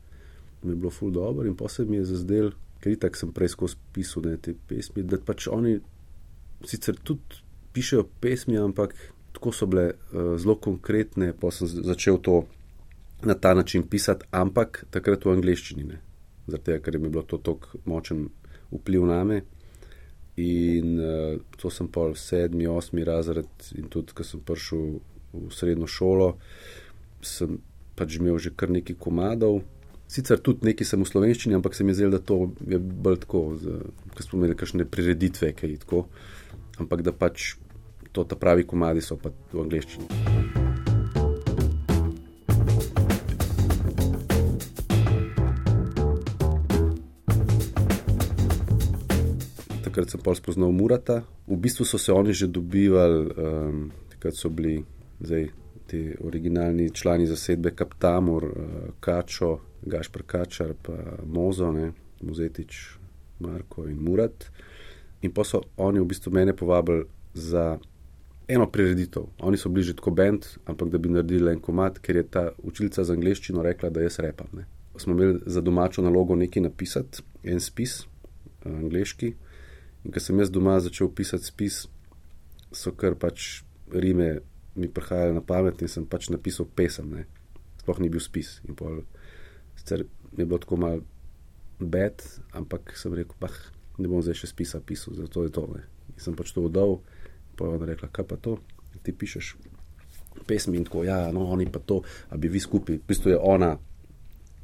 Mi 0.64 0.74
je 0.74 0.80
bilo 0.80 0.90
ful 0.94 1.12
dobro 1.14 1.46
in 1.46 1.58
posebej 1.58 1.90
mi 1.90 2.00
je 2.00 2.10
zazdel, 2.14 2.52
ker 2.82 2.94
itak 2.94 3.18
sem 3.20 3.34
prej 3.34 3.54
skozi 3.54 3.78
pisal 3.94 4.26
te 4.42 4.56
pesmi, 4.70 5.04
da 5.06 5.20
pač 5.22 5.48
oni 5.52 5.78
sicer 6.66 6.98
tudi 7.04 7.42
pišejo 7.74 8.08
pesmi, 8.22 8.58
ampak 8.58 8.96
tako 9.34 9.54
so 9.54 9.68
bile 9.70 9.94
uh, 9.94 10.36
zelo 10.40 10.56
konkretne, 10.62 11.34
pa 11.38 11.52
sem 11.52 11.68
začel 11.68 12.20
to 12.22 12.44
na 13.24 13.34
ta 13.34 13.54
način 13.54 13.84
pisati, 13.88 14.28
ampak 14.32 14.86
takrat 14.92 15.26
v 15.26 15.34
angleščini, 15.34 16.00
zato 16.48 16.80
ker 16.84 16.96
je 16.96 17.02
mi 17.02 17.10
bilo 17.10 17.24
to 17.28 17.40
tako 17.42 17.80
močen 17.86 18.28
vpliv 18.72 19.06
na 19.10 19.24
me. 19.24 19.42
In 20.42 20.98
uh, 20.98 21.42
to 21.62 21.70
sem 21.70 21.88
pa 21.88 22.08
v 22.10 22.18
sedmi, 22.18 22.66
osmi 22.68 23.06
razred, 23.06 23.50
in 23.78 23.86
tudi, 23.94 24.16
ko 24.18 24.26
sem 24.26 24.42
prišel 24.42 24.98
v 25.34 25.52
srednjo 25.54 25.90
šolo, 25.90 26.30
sem 27.22 27.60
pač 27.94 28.18
imel 28.18 28.42
že 28.42 28.54
kar 28.56 28.74
nekaj 28.74 28.98
komadov. 28.98 29.62
Sicer 30.10 30.42
tudi 30.42 30.66
nekaj 30.70 30.90
sem 30.90 31.02
v 31.02 31.10
slovenščini, 31.10 31.58
ampak 31.58 31.78
se 31.78 31.86
mi 31.86 31.94
je 31.94 32.02
zdelo, 32.02 32.18
da 32.18 32.22
to 32.22 32.54
je 32.66 32.78
bolj 32.78 33.22
tako, 33.26 33.46
ker 34.14 34.26
smo 34.26 34.42
imeli 34.42 34.58
kakšne 34.58 34.90
prireditve, 34.90 35.54
kaj 35.58 35.78
tako. 35.86 36.06
Ampak 36.82 37.06
da 37.06 37.14
pač 37.14 37.54
to, 38.14 38.26
ta 38.26 38.38
pravi 38.38 38.66
komadi 38.66 39.02
so 39.02 39.18
pa 39.18 39.34
v 39.54 39.66
angleščini. 39.66 40.63
Takrat 49.94 50.10
sem 50.10 50.22
pol 50.26 50.34
spoznal 50.34 50.74
Murata. 50.74 51.22
V 51.46 51.54
bistvu 51.54 51.86
so 51.86 52.02
se 52.02 52.10
oni 52.10 52.34
že 52.34 52.48
dobivali, 52.50 53.30
um, 53.30 53.92
takrat 54.10 54.34
so 54.34 54.50
bili 54.50 54.82
zdaj, 55.22 55.54
ti 55.86 56.16
originalni 56.18 56.90
člani 56.90 57.30
zasedbe 57.30 57.76
Kaptamur, 57.78 58.44
uh, 58.44 58.54
Kačo, 59.00 59.60
Gašpr 59.86 60.24
Kačar, 60.26 60.74
pa 60.82 61.22
Mozo, 61.26 61.70
ne, 61.72 61.92
Muzetič, 62.22 62.98
Marko 63.40 63.86
in 63.86 64.02
Murat. 64.02 64.50
In 65.22 65.32
pa 65.32 65.46
so 65.46 65.62
oni 65.78 66.02
v 66.02 66.10
bistvu 66.10 66.34
mene 66.34 66.58
povabili 66.58 67.06
za 67.34 67.78
eno 68.48 68.66
prireditev. 68.66 69.30
Oni 69.46 69.58
so 69.58 69.70
bili 69.70 69.86
že 69.86 69.96
tako 69.96 70.12
bend, 70.12 70.58
ampak 70.66 70.90
da 70.90 70.98
bi 70.98 71.10
naredili 71.10 71.54
en 71.54 71.62
komat, 71.62 72.00
ker 72.00 72.16
je 72.16 72.24
ta 72.24 72.50
učilca 72.64 73.04
za 73.04 73.14
angliščino 73.14 73.62
rekla, 73.62 73.94
da 73.94 74.02
jaz 74.02 74.18
repam. 74.20 74.50
Ne. 74.58 74.66
Smo 74.98 75.14
imeli 75.14 75.40
za 75.46 75.62
domačo 75.62 76.02
nalogo 76.02 76.36
nekaj 76.36 76.64
napisati, 76.66 77.22
en 77.44 77.60
spis, 77.60 78.02
eh, 78.66 78.70
angliški. 78.70 79.36
In 80.04 80.12
ko 80.12 80.20
sem 80.20 80.40
jaz 80.40 80.52
doma 80.52 80.76
začel 80.84 81.12
pisati 81.16 81.48
spis, 81.48 81.86
so 82.76 82.92
kar 82.92 83.16
pač 83.16 83.64
rime 83.94 84.42
mi 84.76 84.90
prihajale 84.90 85.38
na 85.38 85.44
pamet 85.46 85.82
in 85.86 85.92
sem 85.92 86.06
pač 86.10 86.30
napisal 86.34 86.68
pesem. 86.68 87.14
Ne. 87.14 87.26
Sploh 87.84 88.02
ni 88.02 88.10
bil 88.12 88.24
spis. 88.24 88.58
In 88.68 88.76
pol, 88.76 89.04
sicer 89.78 90.06
je 90.06 90.46
bilo 90.46 90.60
tako 90.60 90.80
malo 90.82 91.04
bed, 91.80 92.24
ampak 92.58 92.96
sem 92.98 93.14
rekel, 93.14 93.38
pa 93.40 93.52
ne 94.02 94.10
bom 94.10 94.24
zdaj 94.24 94.42
še 94.42 94.50
spisa 94.52 94.82
pisal, 94.82 95.16
zato 95.18 95.46
je 95.46 95.54
to. 95.54 95.68
Ne. 95.72 95.86
In 96.16 96.20
sem 96.20 96.36
pač 96.36 96.52
to 96.56 96.66
oddal. 96.66 97.00
Pa 97.54 97.70
je 97.70 97.78
ona 97.78 97.86
rekla, 97.86 98.10
kaj 98.10 98.26
pa 98.26 98.38
to, 98.42 98.58
ti 99.06 99.14
pišeš 99.14 99.54
pesmi 100.48 100.80
in 100.80 100.88
tako, 100.88 101.04
ja, 101.06 101.32
no, 101.32 101.46
oni 101.54 101.68
pa 101.72 101.80
to, 101.80 102.02
da 102.32 102.38
bi 102.42 102.50
vi 102.50 102.60
skupaj. 102.60 102.98
V 102.98 103.08
bistvu 103.08 103.36
je 103.36 103.38
ona 103.38 103.76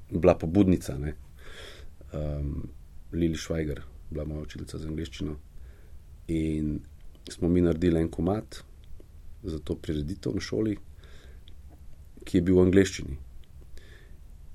bila 0.10 0.34
pobudnica, 0.34 0.98
um, 0.98 2.70
Lili 3.14 3.38
Švajger, 3.38 3.84
bila 4.10 4.26
moja 4.26 4.42
učiteljica 4.42 4.78
za 4.78 4.88
angliščino. 4.88 5.36
In 6.28 6.80
smo 7.30 7.50
mi 7.50 7.62
naredili 7.62 8.02
en 8.02 8.10
komat 8.10 8.62
za 9.44 9.60
to 9.60 9.76
prireditev 9.76 10.36
na 10.36 10.42
šoli, 10.42 10.78
ki 12.24 12.38
je 12.38 12.42
bil 12.42 12.60
v 12.60 12.68
angliščini. 12.68 13.18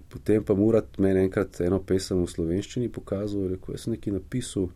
Potem 0.08 0.44
pa 0.44 0.54
morat 0.54 0.98
meni 0.98 1.24
enkrat 1.24 1.60
eno 1.64 1.80
pesem 1.82 2.20
v 2.22 2.30
slovenščini 2.30 2.92
pokazati, 2.92 3.54
rekel 3.56 3.78
sem 3.78 3.96
nekaj 3.96 4.18
napisal 4.20 4.68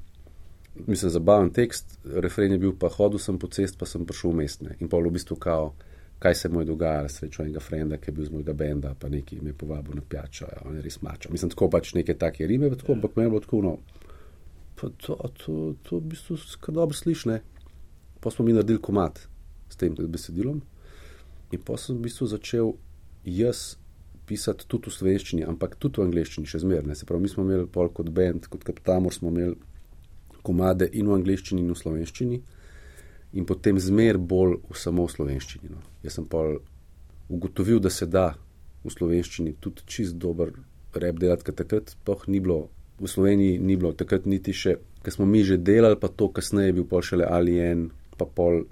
mislim, 0.86 1.10
zabaven 1.10 1.50
tekst, 1.50 1.98
refren 2.04 2.52
je 2.52 2.58
bil 2.58 2.72
pa 2.78 2.88
hodil 2.88 3.18
sem 3.18 3.38
po 3.38 3.48
cest, 3.48 3.78
pa 3.78 3.86
sem 3.86 4.06
prišel 4.06 4.32
v 4.32 4.40
mestne 4.42 4.76
in 4.80 4.88
pa 4.88 4.98
v 4.98 5.12
bistvu 5.12 5.36
kao, 5.36 5.72
kaj 6.18 6.34
se 6.34 6.48
mu 6.48 6.60
je 6.60 6.70
dogajalo, 6.70 7.08
srečo 7.08 7.42
enega 7.42 7.60
frenda, 7.60 7.96
ki 7.96 8.10
je 8.10 8.14
bil 8.14 8.26
z 8.26 8.34
mojega 8.34 8.52
benda, 8.52 8.94
pa 8.98 9.08
neki 9.08 9.40
me 9.42 9.52
povabil 9.52 9.94
na 9.94 10.02
pijačo, 10.08 10.46
ja, 10.50 10.62
on 10.66 10.76
je 10.76 10.82
res 10.82 11.00
mačo. 11.02 11.30
Mislim, 11.32 11.50
tako 11.50 11.70
pač 11.70 11.94
neke 11.94 12.14
take 12.18 12.46
rime, 12.46 12.70
tako, 12.76 12.96
ampak 12.98 13.16
meni 13.16 13.26
je 13.26 13.30
bilo 13.30 13.40
tako, 13.40 13.62
no, 13.62 13.76
pa 14.80 14.90
to, 14.96 15.16
to, 15.42 15.54
to 15.82 15.98
v 15.98 16.14
bistvu 16.14 16.38
skar 16.38 16.74
dobro 16.74 16.96
slišne. 16.96 17.40
Pa 18.20 18.30
smo 18.30 18.44
mi 18.46 18.54
naredili 18.54 18.82
komat 18.82 19.20
s 19.68 19.76
tem 19.76 19.94
besedilom 19.94 20.62
in 21.52 21.60
pa 21.64 21.76
sem 21.80 21.96
v 21.96 22.06
bistvu 22.06 22.26
začel 22.30 22.74
jaz 23.24 23.76
pisati 24.28 24.66
tudi 24.68 24.90
v 24.90 24.94
slovenščini, 24.94 25.46
ampak 25.48 25.78
tudi 25.80 26.00
v 26.00 26.08
angleščini, 26.08 26.48
še 26.48 26.60
zmeraj. 26.60 26.98
Se 27.00 27.08
pravi, 27.08 27.24
mi 27.24 27.32
smo 27.32 27.46
imeli 27.46 27.64
pol 27.72 27.88
kot 27.94 28.10
bend, 28.12 28.48
kot 28.52 28.66
kapitamor 28.66 29.14
smo 29.14 29.32
imeli 29.32 29.56
komade 30.44 30.88
in 30.92 31.08
v 31.08 31.16
angleščini, 31.16 31.64
in 31.64 31.72
v 31.72 31.78
slovenščini, 31.78 32.40
in 33.40 33.48
potem 33.48 33.80
zmer 33.80 34.20
bolj 34.20 34.58
v 34.68 34.76
samo 34.76 35.06
v 35.08 35.14
slovenščini. 35.14 35.72
No. 35.72 35.80
Jaz 36.04 36.18
sem 36.18 36.28
pa 36.28 36.44
ugotovil, 37.28 37.80
da 37.80 37.92
se 37.92 38.08
da 38.08 38.34
v 38.84 38.92
slovenščini 38.92 39.56
tudi 39.64 39.84
čist 39.88 40.20
dober 40.20 40.52
rep 40.96 41.20
delati, 41.20 41.48
ker 41.48 41.56
takrat 41.56 41.96
pa 42.04 42.16
ni 42.28 42.40
bilo, 42.44 42.68
v 43.00 43.06
Sloveniji 43.06 43.58
ni 43.58 43.76
bilo, 43.76 43.92
takrat 43.92 44.26
niti 44.26 44.52
še, 44.52 44.76
ker 45.02 45.14
smo 45.14 45.26
mi 45.26 45.44
že 45.46 45.58
delali, 45.58 45.98
pa 46.00 46.08
to 46.08 46.30
kasneje 46.34 46.74
bil 46.74 46.86
pa 46.88 47.02
šele 47.02 47.26
Alien, 47.26 47.88
pa 48.18 48.26
pol 48.26 48.64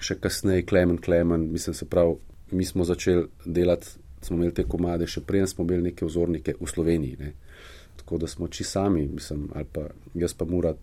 še 0.00 0.18
kasneje 0.20 0.66
Klemen 0.66 0.98
Klemen, 0.98 1.50
mislim 1.52 1.74
se 1.74 1.86
prav, 1.86 2.16
mi 2.50 2.64
smo 2.64 2.84
začeli 2.84 3.26
delati. 3.44 4.00
Smo 4.24 4.38
imeli 4.38 4.54
te 4.56 4.64
komade, 4.64 5.04
še 5.04 5.20
prej 5.20 5.42
smo 5.50 5.66
imeli 5.66 5.90
neke 5.90 6.06
vzornike 6.08 6.54
v 6.56 6.68
Sloveniji. 6.70 7.16
Ne. 7.20 7.34
Tako 8.00 8.22
da 8.22 8.30
smo 8.30 8.48
či 8.48 8.64
sami, 8.64 9.04
mislim, 9.04 9.50
ali 9.52 9.68
pa 9.68 9.90
jaz 10.16 10.32
pa 10.32 10.48
moram 10.48 10.80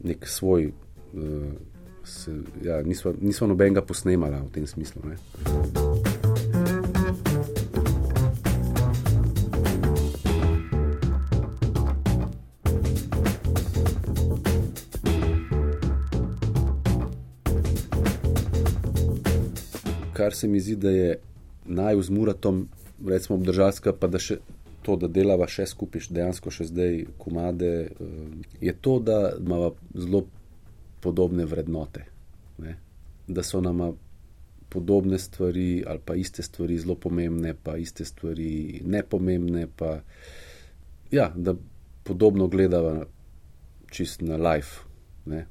nek 0.00 0.24
svoj, 0.24 0.70
uh, 1.12 1.52
se, 2.04 2.32
ja, 2.64 2.80
nismo, 2.82 3.12
nismo 3.20 3.50
nobenega 3.52 3.84
posnemala 3.84 4.40
v 4.46 4.50
tem 4.54 4.66
smislu. 4.66 5.02
Ne. 5.04 5.87
Kar 20.28 20.34
se 20.36 20.48
mi 20.48 20.60
zdi, 20.60 20.74
da 20.76 20.90
je 20.90 21.18
naj 21.64 22.02
z 22.02 22.10
Muratom, 22.10 22.68
recimo, 23.06 23.38
obdržalska, 23.38 23.94
pa 23.96 24.10
da 24.12 24.18
še 24.20 24.34
to, 24.84 24.98
da 25.00 25.08
delava 25.08 25.46
še 25.48 25.64
skupaj, 25.70 26.02
dejansko 26.12 26.50
še 26.52 26.66
zdaj 26.68 26.98
komade, 27.16 27.70
eh, 27.88 28.18
je 28.60 28.74
to, 28.76 28.98
da 29.00 29.32
imamo 29.38 29.70
zelo 29.94 30.26
podobne 31.00 31.46
vrednote. 31.48 32.04
Ne? 32.60 32.74
Da 33.24 33.42
so 33.42 33.62
nama 33.64 33.88
podobne 34.68 35.16
stvari 35.18 35.80
ali 35.88 36.04
pa 36.04 36.18
iste 36.20 36.44
stvari 36.44 36.76
zelo 36.76 36.98
pomembne, 37.00 37.54
pa 37.54 37.78
iste 37.80 38.04
stvari 38.04 38.82
nepomembne. 38.84 39.64
Pa, 39.76 39.94
ja, 41.10 41.30
da 41.36 41.54
podobno 42.04 42.50
gledava 42.52 43.06
čist 43.88 44.20
na 44.28 44.36
life. 44.36 44.84
Ne? 45.24 45.46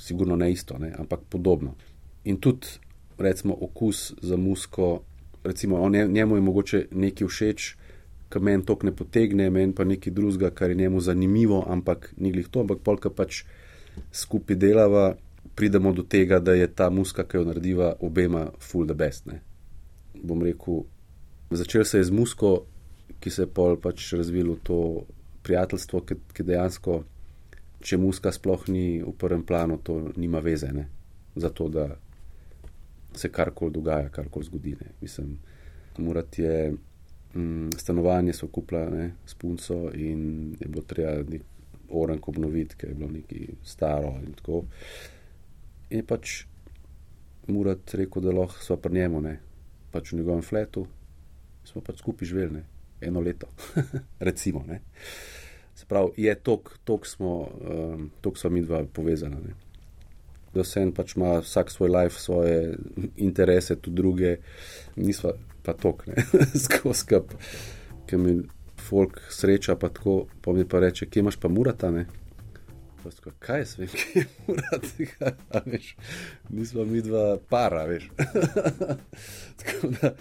Sigurno 0.00 0.40
ne 0.40 0.48
isto, 0.52 0.80
ne? 0.80 0.94
ampak 0.96 1.28
podobno. 1.28 1.76
In 2.24 2.40
tudi, 2.40 2.80
recimo, 3.18 3.56
okus 3.60 4.14
za 4.22 4.36
musko, 4.36 5.02
recimo, 5.44 5.88
njemu 5.88 6.36
je 6.36 6.40
mogoče 6.40 6.86
nekaj 6.90 7.28
všeč, 7.28 7.74
ki 8.30 8.40
meni 8.40 8.64
to 8.64 8.78
ne 8.82 8.92
potegne, 8.96 9.50
meni 9.50 9.74
pa 9.74 9.84
nekaj 9.84 10.12
drugega, 10.12 10.50
kar 10.50 10.70
je 10.70 10.76
njemu 10.76 11.00
zanimivo, 11.00 11.64
ampak 11.68 12.14
ni 12.16 12.32
glih 12.32 12.48
to, 12.48 12.60
ampak 12.60 12.82
polka 12.82 13.10
pač 13.10 13.44
skupaj 14.12 14.56
delava, 14.56 15.14
pridemo 15.54 15.92
do 15.92 16.02
tega, 16.02 16.40
da 16.40 16.54
je 16.54 16.66
ta 16.66 16.90
muska, 16.90 17.24
ki 17.24 17.36
jo 17.36 17.44
narediva, 17.44 17.94
obema 18.00 18.48
full 18.58 18.86
the 18.86 18.94
best. 18.94 19.26
Ne. 19.26 19.40
Bom 20.22 20.42
rekel, 20.42 20.82
začel 21.50 21.84
se 21.84 21.98
je 21.98 22.04
z 22.04 22.10
musko, 22.10 22.64
ki 23.20 23.30
se 23.30 23.42
je 23.42 23.46
pol 23.46 23.76
pač 23.80 24.12
razvilo 24.12 24.56
to 24.62 25.04
prijateljstvo, 25.42 26.00
ki, 26.00 26.16
ki 26.34 26.46
dejansko, 26.48 27.02
če 27.84 27.98
muska 28.00 28.32
sploh 28.32 28.66
ni 28.72 29.02
v 29.04 29.12
prvem 29.18 29.44
planu, 29.44 29.78
to 29.78 30.00
nima 30.16 30.40
veze, 30.40 30.72
ne. 30.72 30.88
zato 31.36 31.68
da 31.68 31.88
se 33.14 33.28
karkoli 33.32 33.72
dogaja, 33.72 34.08
karkoli 34.08 34.44
zgodi. 34.44 34.76
Ne. 34.80 34.92
Mislim, 35.00 35.38
morati 35.98 36.42
je 36.42 36.74
mm, 37.34 37.70
stanovanje 37.78 38.32
so 38.32 38.46
kupila 38.46 39.08
s 39.26 39.34
punco 39.34 39.90
in 39.94 40.56
je 40.60 40.68
bilo 40.68 40.82
treba 40.82 41.22
nek 41.30 41.42
orank 41.90 42.28
obnoviti, 42.28 42.76
ker 42.76 42.88
je 42.88 42.94
bilo 42.94 43.10
neki 43.10 43.48
staro 43.62 44.16
in 44.26 44.32
tako. 44.32 44.64
In 45.90 45.98
je 45.98 46.06
pač 46.06 46.44
Murat 47.46 47.94
rekel, 47.94 48.22
da 48.24 48.32
lahko 48.32 48.62
sva 48.64 48.76
pri 48.80 48.94
njemu, 48.94 49.20
ne, 49.20 49.34
pač 49.92 50.12
v 50.12 50.16
njegovem 50.16 50.42
fletu, 50.42 50.86
smo 51.64 51.82
pač 51.84 52.00
skupaj 52.00 52.28
živeli, 52.28 52.54
ne, 52.54 52.62
eno 53.04 53.20
leto, 53.20 53.50
recimo, 54.28 54.64
ne. 54.64 54.80
Se 55.76 55.84
pravi, 55.90 56.24
je 56.24 56.34
tok, 56.40 56.70
tok 56.88 57.06
smo, 57.06 57.34
um, 57.44 58.08
tok 58.24 58.40
sva 58.40 58.50
mi 58.50 58.62
dva 58.64 58.80
povezana, 58.88 59.42
ne. 59.44 59.56
Da 60.54 60.64
se 60.64 60.82
en 60.82 60.92
pač 60.94 61.16
ima 61.16 61.38
vsak 61.42 61.70
svoj 61.70 61.90
life, 61.90 62.20
svoje 62.20 62.76
interese, 63.16 63.76
tudi 63.76 63.96
druge, 63.96 64.36
nisva 64.96 65.32
pa 65.64 65.72
tok, 65.72 66.06
ne, 66.06 66.24
skozi 66.64 66.98
skrb, 67.00 67.32
ki 68.06 68.20
mi 68.20 68.36
folk 68.84 69.20
sreča, 69.32 69.76
pa 69.80 69.88
tako, 69.88 70.26
pa 70.44 70.52
mi 70.52 70.68
pa 70.68 70.80
reče, 70.84 71.08
kje 71.08 71.24
imaš 71.24 71.40
pa 71.40 71.48
murata, 71.48 71.90
ne. 71.90 72.06
Tako, 73.04 73.34
kaj 73.38 73.60
je 73.60 73.66
svem, 73.66 73.88
kje 73.98 74.22
je 74.22 74.26
murata, 74.46 75.62
veš, 75.72 75.94
nismo 76.50 76.84
mi 76.84 77.02
dva 77.02 77.38
para, 77.48 77.84
veš. 77.88 78.08
tako 79.60 79.92
da, 80.00 80.14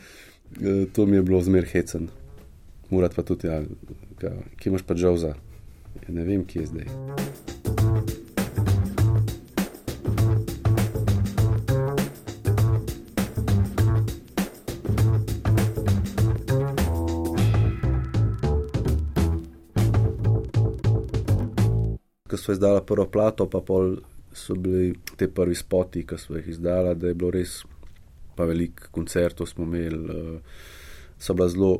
e, 0.61 0.85
to 0.93 1.05
mi 1.05 1.19
je 1.19 1.23
bilo 1.23 1.41
zmer 1.41 1.67
hecen. 1.71 2.07
Murat 2.89 3.15
pa 3.15 3.23
tudi, 3.23 3.47
ja, 3.47 3.63
kje 4.57 4.69
imaš 4.69 4.83
pa 4.87 4.95
džavza, 4.95 5.35
ja, 6.01 6.07
ne 6.07 6.23
vem, 6.23 6.45
kje 6.45 6.61
je 6.61 6.71
zdaj. 6.75 7.52
So 22.43 22.51
izdala 22.51 22.83
prvo 22.83 23.05
plato, 23.07 23.47
pa 23.49 23.61
pol 23.63 23.95
so 24.35 24.55
bili 24.59 24.91
te 25.15 25.29
prvi 25.31 25.55
spoti, 25.55 26.03
ki 26.07 26.17
so 26.19 26.35
jih 26.35 26.49
izdala, 26.51 26.93
da 26.93 27.07
je 27.07 27.15
bilo 27.15 27.31
res, 27.31 27.61
pa 28.35 28.47
veliko 28.49 28.89
koncertov 28.91 29.47
smo 29.47 29.63
imeli, 29.63 30.01
uh, 30.11 30.63
so 31.21 31.35
bila 31.37 31.47
zelo 31.53 31.73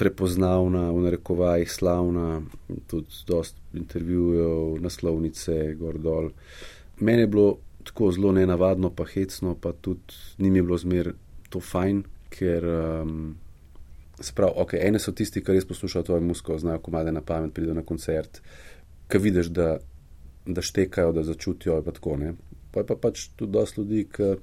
prepoznavna, 0.00 0.86
v 0.96 1.02
narekovajih 1.04 1.68
slavna, 1.68 2.40
tudi 2.88 3.18
dosta 3.28 3.60
intervjujev, 3.76 4.78
naslovnice, 4.80 5.58
gor 5.76 5.98
dol. 6.00 6.30
Meni 7.04 7.26
je 7.26 7.32
bilo 7.34 7.50
tako 7.84 8.08
zelo 8.16 8.32
nenavadno, 8.32 8.88
pa 8.96 9.04
hecno, 9.04 9.52
pa 9.60 9.72
tudi 9.72 10.16
ni 10.38 10.50
mi 10.50 10.62
bilo 10.62 10.78
zmer 10.80 11.12
to 11.52 11.60
fajn, 11.60 12.00
ker 12.32 12.64
um, 12.64 13.34
se 14.20 14.32
pravi, 14.36 14.52
ok, 14.56 14.74
ene 14.80 15.02
so 15.02 15.12
tisti, 15.12 15.42
ki 15.44 15.58
res 15.58 15.68
poslušajo 15.68 16.08
tvojo 16.08 16.24
muziko, 16.24 16.56
znajo 16.58 16.80
komade 16.86 17.12
na 17.12 17.20
pamet, 17.20 17.52
pridejo 17.52 17.76
na 17.76 17.84
koncert, 17.84 18.40
ki 19.10 19.18
vidiš, 19.18 19.52
da, 19.52 19.74
da 20.46 20.62
štekajo, 20.62 21.12
da 21.12 21.22
začutijo, 21.22 21.82
pa 21.82 21.92
tako 21.92 22.16
ne. 22.16 22.34
Pa 22.70 22.80
je 22.80 22.86
pa 22.86 22.96
pač 22.96 23.28
tudi 23.36 23.52
dosti 23.52 23.80
ljudi, 23.80 24.04
ki 24.12 24.34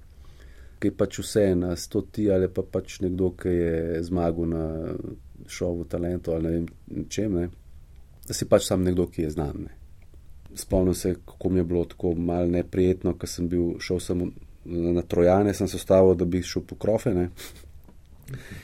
ki 0.80 0.88
je 0.88 0.98
pač 0.98 1.20
vse 1.20 1.56
na 1.56 1.76
stoti 1.76 2.30
ali 2.32 2.50
pa 2.54 2.62
pač 2.62 3.00
nekdo, 3.02 3.32
ki 3.40 3.50
je 3.50 4.04
zmagal 4.06 4.50
na 4.50 4.64
šovu 5.48 5.88
talentu 5.90 6.34
ali 6.36 6.44
ne 6.44 6.52
vem 6.52 7.08
čem, 7.10 7.34
ne? 7.34 7.50
da 8.28 8.36
si 8.36 8.46
pač 8.46 8.68
sam 8.68 8.84
nekdo, 8.84 9.08
ki 9.08 9.24
je 9.24 9.30
znan. 9.38 9.66
Ne? 9.66 9.74
Spomnim 10.58 10.96
se, 10.96 11.16
kako 11.26 11.50
mi 11.50 11.62
je 11.62 11.64
bilo 11.64 11.86
tako 11.86 12.12
malo 12.14 12.50
neprijetno, 12.52 13.14
ker 13.16 13.30
sem 13.30 13.48
bil, 13.48 13.78
šel 13.80 14.02
sem 14.04 14.26
na 14.68 15.02
Trojane, 15.02 15.54
sem 15.56 15.70
se 15.72 15.80
stavil, 15.80 16.12
da 16.20 16.26
bi 16.26 16.42
šel 16.44 16.66
po 16.68 16.76
krofe. 16.76 17.14
Ne? 17.16 17.30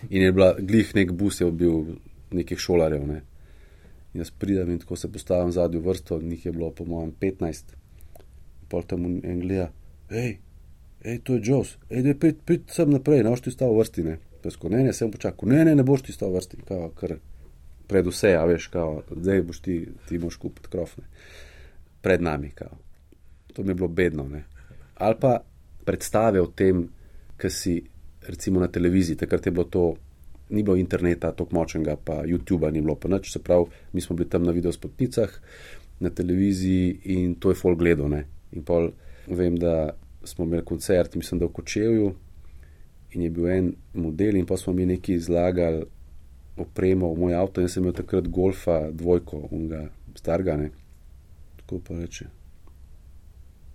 In 0.10 0.26
je 0.26 0.32
bila 0.36 0.50
glih 0.60 0.92
nek 0.96 1.14
bus, 1.16 1.40
je 1.40 1.48
bil 1.52 1.96
nekih 2.36 2.60
šolarjev. 2.60 3.08
Ne? 3.08 3.22
Jaz 4.14 4.32
pridem 4.32 4.72
in 4.72 4.80
tako 4.80 4.96
se 4.96 5.12
postavim 5.12 5.52
zadnjo 5.52 5.82
vrsto, 5.82 6.20
njih 6.22 6.46
je 6.46 6.52
bilo 6.52 6.72
po 6.72 6.86
mojem 6.86 7.14
15, 7.22 7.74
pol 8.70 8.84
tam 8.88 9.06
v 9.06 9.22
Angliji. 9.30 9.68
Hej, 10.10 10.38
hej, 11.04 11.20
to 11.24 11.34
je 11.34 11.42
Joss, 11.44 11.78
hej, 11.90 12.04
da 12.04 12.14
prid, 12.20 12.44
prid 12.46 12.70
sem 12.70 12.92
naprej, 12.94 13.24
ne 13.24 13.34
boš 13.34 13.48
ti 13.48 13.52
stal 13.52 13.74
v 13.74 13.82
vrsti. 13.82 14.04
Ne? 14.04 14.18
Pesko, 14.44 14.70
ne, 14.70 14.84
ne, 14.84 14.94
sem 14.94 15.12
počakal, 15.12 15.50
ne, 15.50 15.64
ne, 15.66 15.76
ne 15.76 15.86
boš 15.88 16.06
ti 16.06 16.14
stal 16.14 16.30
v 16.30 16.42
vrsti, 16.42 16.62
kao, 16.68 16.92
kar 16.98 17.18
pred 17.88 18.08
vse, 18.08 18.36
a 18.38 18.46
veš, 18.46 18.68
kao, 18.74 19.02
zdaj 19.12 19.42
boš 19.48 19.60
ti, 19.66 19.78
ti 20.10 20.20
moš 20.20 20.38
kupiti 20.42 20.70
krofne. 20.70 21.04
Pred 22.02 22.22
nami, 22.22 22.52
kao. 22.56 22.78
To 23.54 23.64
mi 23.64 23.72
je 23.72 23.76
bilo 23.76 23.88
bedno. 23.88 24.28
Ne? 24.28 24.44
Ali 24.96 25.16
pa 25.20 25.40
predstave 25.86 26.42
o 26.42 26.48
tem, 26.48 26.88
kar 27.38 27.52
si 27.52 27.82
recimo 28.28 28.60
na 28.60 28.68
televiziji, 28.68 29.18
takrat 29.18 29.46
je 29.46 29.52
bilo 29.52 29.66
to. 29.66 29.96
Ni 30.54 30.62
bilo 30.64 30.78
interneta, 30.78 31.32
tako 31.34 31.58
močnega, 31.58 31.96
pa 31.98 32.22
YouTube-a 32.30 32.70
ni 32.72 32.82
bilo, 32.82 32.96
pa 32.96 33.10
nič. 33.10 33.32
Se 33.34 33.42
pravi, 33.42 33.72
mi 33.94 34.02
smo 34.02 34.16
bili 34.16 34.30
tam 34.30 34.46
na 34.46 34.54
videospotnicah, 34.54 35.34
na 36.00 36.10
televiziji 36.10 37.00
in 37.16 37.36
to 37.36 37.50
je 37.50 37.58
folk 37.58 37.80
gledal. 37.80 38.14
In 38.54 38.62
pol 38.64 38.92
vem, 39.28 39.58
da 39.58 39.96
smo 40.24 40.46
imeli 40.46 40.66
koncert, 40.66 41.16
mislim, 41.16 41.40
da 41.40 41.46
v 41.46 41.54
Kočevju 41.58 42.14
in 43.14 43.22
je 43.22 43.30
bil 43.30 43.50
en 43.50 43.74
model, 43.94 44.36
in 44.36 44.46
pa 44.46 44.58
smo 44.58 44.74
mi 44.74 44.86
neki 44.86 45.14
izlagali 45.14 45.84
opremo 46.58 47.14
v 47.14 47.20
moj 47.20 47.34
avto, 47.34 47.62
in 47.62 47.70
sem 47.70 47.84
imel 47.84 47.94
takrat 47.94 48.28
golfa 48.28 48.92
dvojko, 48.92 49.48
unga 49.52 49.88
stargane. 50.16 50.70
Tako 51.58 51.80
pa 51.88 51.98
reče, 51.98 52.26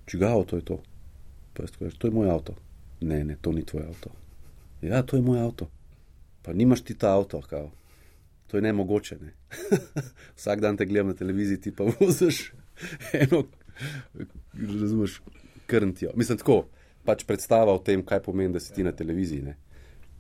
čiga 0.07 0.33
avto 0.35 0.57
je 0.57 0.65
to? 0.65 0.81
Pa 1.55 1.63
je 1.63 1.69
tako, 1.69 1.91
to 1.99 2.07
je 2.07 2.13
moj 2.13 2.31
avto. 2.31 2.55
Ne, 3.01 3.25
ne, 3.25 3.37
to 3.41 3.53
ni 3.53 3.65
tvoj 3.65 3.87
avto. 3.87 4.11
Ja, 4.83 5.03
to 5.03 5.17
je 5.17 5.23
moj 5.23 5.41
avto. 5.41 5.71
Pa 6.49 6.55
nimaš 6.57 6.81
ti 6.81 6.95
ta 6.95 7.11
avto, 7.13 7.41
kao. 7.41 7.71
To 8.47 8.57
je 8.57 8.63
ne 8.63 8.73
mogoče. 8.73 9.17
Ne? 9.25 9.33
Vsak 10.37 10.61
dan 10.61 10.77
te 10.77 10.87
gledam 10.87 11.07
na 11.07 11.15
televiziji, 11.15 11.61
ti 11.61 11.73
pa 11.77 11.85
voziš 12.01 12.53
eno, 13.13 13.43
razumeš, 14.55 15.21
krntijo. 15.67 16.13
Mislim, 16.17 16.39
tako 16.39 16.65
pač 17.05 17.27
predstava 17.29 17.75
o 17.75 17.83
tem, 17.85 18.01
kaj 18.01 18.23
pomeni, 18.25 18.53
da 18.57 18.65
si 18.65 18.73
ti 18.73 18.83
na 18.83 18.95
televiziji. 18.97 19.43
Ne? 19.43 19.57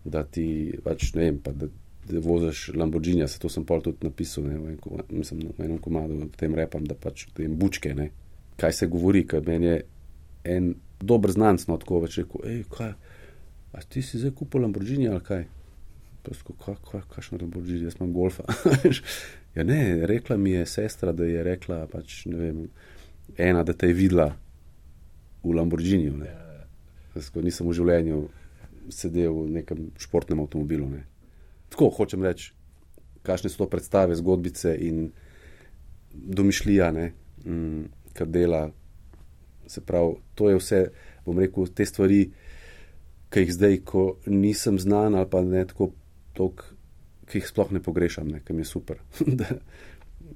Da 0.04 0.24
ti 0.24 0.76
pač 0.84 1.14
ne 1.16 1.30
vem, 1.30 1.40
pa, 1.40 1.56
da, 1.56 1.70
da 2.12 2.20
voziš 2.20 2.68
Lamborghini. 2.76 3.24
Se 3.28 3.40
to 3.40 3.48
sem 3.48 3.64
pol 3.64 3.80
tudi 3.80 4.04
napisal, 4.04 4.52
ne, 4.52 4.60
v, 4.60 4.76
en, 4.76 5.02
mislim, 5.08 5.46
v 5.56 5.64
enem 5.64 5.80
komadu, 5.80 6.26
v 6.26 6.32
tem 6.36 6.60
repam, 6.60 6.84
da 6.84 6.92
pač 6.92 7.30
te 7.32 7.48
bučke. 7.48 7.96
Ne? 7.96 8.10
Kaj 8.60 8.82
se 8.82 8.92
govori, 8.92 9.24
ker 9.24 9.48
meni 9.48 9.72
je 9.72 9.84
en 10.44 10.74
dober 11.00 11.32
znanc, 11.32 11.64
no 11.72 11.80
tako 11.80 12.04
več 12.04 12.20
rekel, 12.20 12.50
hej, 12.52 12.64
kaj. 12.76 12.98
A 13.72 13.88
ti 13.88 14.04
si 14.04 14.20
zdaj 14.20 14.36
kupil 14.36 14.68
Lamborghini 14.68 15.08
ali 15.08 15.24
kaj? 15.24 15.54
Kaj, 16.24 16.74
kaj, 16.90 17.02
kakšno 17.08 17.38
Lamborghini, 17.40 17.86
jaz 17.86 17.96
imam 17.98 18.12
golfa. 18.12 18.44
ja, 19.56 19.64
ne, 19.64 20.06
rekla 20.06 20.36
mi 20.36 20.50
je 20.50 20.66
sestra, 20.66 21.12
da 21.12 21.24
je 21.24 21.42
rekla, 21.42 21.86
pač, 21.88 22.24
ne 22.28 22.36
vem, 22.36 22.66
ena, 23.36 23.62
da 23.64 23.72
te 23.72 23.88
je 23.88 23.96
videla 23.96 24.28
v 25.44 25.54
Lamborghini. 25.56 26.10
Ja, 26.26 26.34
ja. 26.58 26.66
Nisem 27.42 27.68
v 27.68 27.76
življenju 27.78 28.20
sedel 28.92 29.32
v 29.32 29.54
nekem 29.60 29.88
športnem 30.00 30.42
avtomobilu. 30.44 30.88
Ne. 30.90 31.04
Tako 31.72 31.90
hočem 31.96 32.24
reči, 32.24 32.52
kakšne 33.26 33.52
so 33.52 33.64
to 33.64 33.70
predstave, 33.70 34.16
zgodbice 34.16 34.74
in 34.88 35.08
domišljija, 36.12 36.90
mm, 37.44 37.84
kar 38.16 38.28
dela. 38.28 38.68
Se 39.68 39.80
pravi, 39.84 40.16
to 40.34 40.48
je 40.48 40.56
vse, 40.56 40.84
bom 41.26 41.38
rekel, 41.38 41.68
te 41.68 41.84
stvari, 41.84 42.22
ki 43.28 43.42
jih 43.44 43.50
zdaj, 43.52 43.80
ko 43.84 44.04
nisem 44.24 44.78
znan 44.80 45.14
ali 45.14 45.28
pa 45.28 45.42
ne 45.44 45.66
tako, 45.68 45.90
tok, 46.38 46.64
ki 47.28 47.40
jih 47.40 47.48
sploh 47.50 47.72
ne 47.74 47.82
pogrešam, 47.84 48.30
ki 48.44 48.56
mi 48.56 48.62
je 48.64 48.70
super, 48.70 49.02
da, 49.40 49.58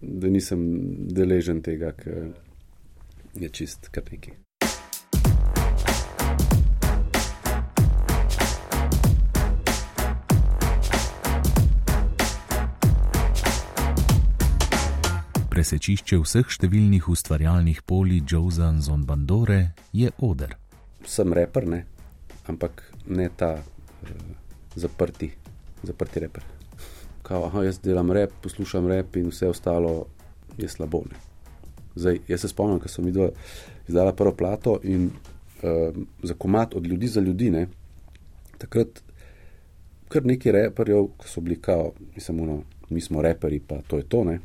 da 0.02 0.30
nisem 0.32 0.62
deležen 1.14 1.62
tega, 1.64 1.94
ker 1.96 2.32
je 3.38 3.48
čist 3.48 3.92
kar 3.94 4.08
nekaj. 4.10 4.38
Presečišče 15.52 16.16
vseh 16.16 16.48
številnih 16.48 17.06
ustvarjalnih 17.12 17.82
polij 17.86 18.24
Joza 18.24 18.72
Zonbandore 18.80 19.74
je 19.92 20.08
oder. 20.24 20.56
Sem 21.04 21.34
reper, 21.36 21.68
ne? 21.68 21.84
ampak 22.48 22.82
ne 23.06 23.28
ta 23.36 23.54
uh, 23.54 24.08
zaprti, 24.74 25.30
zaprti 25.82 26.20
reper. 26.20 26.44
Kao, 27.22 27.44
aha, 27.46 27.64
jaz 27.64 27.78
delam 27.80 28.12
rep, 28.12 28.32
poslušam 28.42 28.88
rep 28.88 29.16
in 29.16 29.28
vse 29.30 29.48
ostalo 29.48 30.06
je 30.58 30.68
slabo. 30.68 31.02
Zdaj, 31.94 32.18
jaz 32.28 32.40
se 32.40 32.48
spomnim, 32.48 32.80
ko 32.80 32.88
sem 32.88 33.04
videl, 33.04 33.30
izdala 33.88 34.12
prvo 34.12 34.32
plato 34.32 34.78
in 34.82 35.10
uh, 35.10 35.96
za 36.22 36.34
komat 36.34 36.74
od 36.74 36.86
ljudi 36.86 37.08
za 37.08 37.20
ljudi. 37.20 37.50
Ne? 37.50 37.66
Takrat 38.58 39.02
kar 40.08 40.24
neki 40.26 40.52
reperjev, 40.52 41.08
ki 41.20 41.28
so 41.28 41.40
bili 41.40 41.60
kao, 41.60 41.92
mislim, 42.14 42.40
uno, 42.40 42.62
mi 42.90 43.00
smo 43.00 43.22
reperi, 43.22 43.60
pa 43.60 43.80
to 43.88 43.96
je 43.96 44.08
to. 44.08 44.24
Ne? 44.24 44.40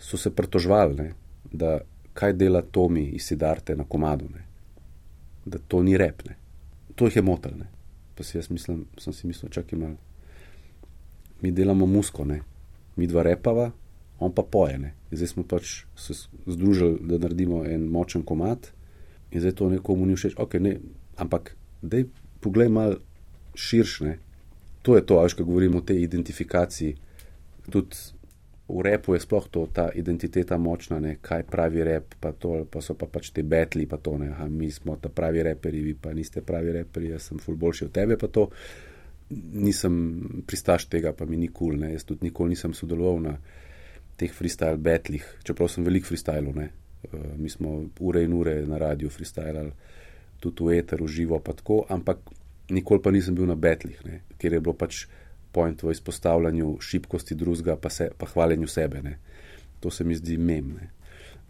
so 0.00 0.16
se 0.16 0.30
pritožvali, 0.30 0.94
ne, 0.94 1.12
da 1.52 1.80
kaj 2.14 2.32
dela 2.32 2.62
Tomi 2.62 3.04
iz 3.04 3.22
Sidarte 3.22 3.76
na 3.76 3.84
komadu, 3.84 4.24
ne, 4.34 4.44
da 5.44 5.58
to 5.58 5.82
ni 5.82 5.96
rep. 5.96 6.24
Ne. 6.28 6.36
To 6.94 7.04
jih 7.04 7.16
je 7.16 7.22
motilne. 7.22 7.66
Pa 8.14 8.24
si 8.24 8.38
jaz 8.38 8.50
mislim, 8.50 8.84
sem 8.98 9.12
si 9.12 9.26
mislil, 9.26 9.50
čakaj 9.50 9.78
malo. 9.78 9.96
Mi 11.42 11.52
delamo 11.52 11.86
musko, 11.86 12.24
ne. 12.24 12.40
mi 12.96 13.06
dva 13.06 13.22
repava, 13.22 13.70
on 14.18 14.32
pa 14.34 14.42
pojene. 14.42 14.92
Zdaj 15.10 15.28
smo 15.28 15.44
pač 15.48 15.84
se 15.96 16.14
združili, 16.46 16.98
da 17.00 17.18
naredimo 17.18 17.62
en 17.64 17.86
močen 17.88 18.22
komad 18.22 18.68
in 19.30 19.40
zdaj 19.40 19.54
to 19.56 19.70
nekomu 19.70 20.06
ni 20.06 20.16
všeč. 20.16 20.36
Okay, 20.36 20.60
ne. 20.60 20.76
Ampak, 21.16 21.54
da 21.82 22.02
poglej 22.40 22.68
malo 22.68 23.00
širše. 23.54 24.18
To 24.82 24.96
je 24.96 25.06
to, 25.06 25.20
až 25.20 25.34
ko 25.34 25.44
govorimo 25.44 25.78
o 25.78 25.86
tej 25.86 26.02
identifikaciji. 26.02 26.96
Tudi 27.70 27.96
v 28.70 28.80
repu 28.86 29.14
je 29.14 29.20
sploh 29.20 29.48
to, 29.50 29.66
ta 29.66 29.90
identiteta 29.94 30.58
močna, 30.58 31.00
ne? 31.00 31.18
kaj 31.22 31.42
pravi 31.50 31.84
rep, 31.84 32.14
pa, 32.20 32.32
to, 32.32 32.64
pa 32.70 32.80
so 32.80 32.94
pa 32.94 33.10
pač 33.10 33.32
te 33.34 33.42
betli, 33.42 33.86
pa 33.86 33.98
to 33.98 34.14
ne, 34.18 34.30
Aha, 34.30 34.46
mi 34.48 34.70
smo 34.70 34.96
ta 34.96 35.10
pravi 35.10 35.42
reperi, 35.42 35.82
vi 35.82 35.94
pa 35.98 36.14
niste 36.14 36.40
pravi 36.40 36.72
reperi, 36.78 37.10
jaz 37.10 37.30
sem 37.30 37.42
ful 37.42 37.58
boljši 37.58 37.88
od 37.88 37.92
tebe, 37.92 38.16
pa 38.16 38.30
to 38.30 38.46
nisem 39.30 39.94
pristaš 40.46 40.88
tega, 40.90 41.12
pa 41.12 41.26
mi 41.26 41.36
ni 41.36 41.48
kul, 41.48 41.76
cool, 41.76 41.88
jaz 41.92 42.04
tudi 42.04 42.26
nikoli 42.28 42.56
nisem 42.56 42.74
sodeloval 42.74 43.22
na 43.22 43.36
teh 44.20 44.32
freestyle 44.34 44.76
betlih, 44.76 45.24
čeprav 45.46 45.70
sem 45.70 45.86
velik 45.86 46.08
freestyle, 46.08 46.52
ne. 46.56 46.70
Uh, 47.10 47.30
mi 47.38 47.48
smo 47.48 47.78
ure 48.00 48.24
in 48.26 48.34
ure 48.36 48.58
na 48.66 48.78
radiju 48.78 49.10
freestyle, 49.10 49.70
tudi 50.40 50.66
v 50.66 50.78
eteru 50.80 51.08
živo, 51.08 51.38
pa 51.40 51.54
tako, 51.56 51.84
ampak 51.88 52.18
nikoli 52.70 53.02
pa 53.02 53.10
nisem 53.10 53.34
bil 53.34 53.48
na 53.48 53.56
betlih, 53.56 54.02
ne, 54.04 54.22
ker 54.38 54.52
je 54.52 54.60
bilo 54.60 54.74
pač 54.76 55.06
point 55.52 55.82
v 55.82 55.90
izpostavljanju 55.90 56.76
šibkosti 56.80 57.34
drugega, 57.34 57.76
pa, 57.76 57.90
se, 57.90 58.10
pa 58.18 58.26
hvaljenju 58.26 58.68
sebe. 58.68 59.02
Ne. 59.02 59.18
To 59.80 59.90
se 59.90 60.04
mi 60.04 60.14
zdi 60.14 60.38
memne. 60.38 60.90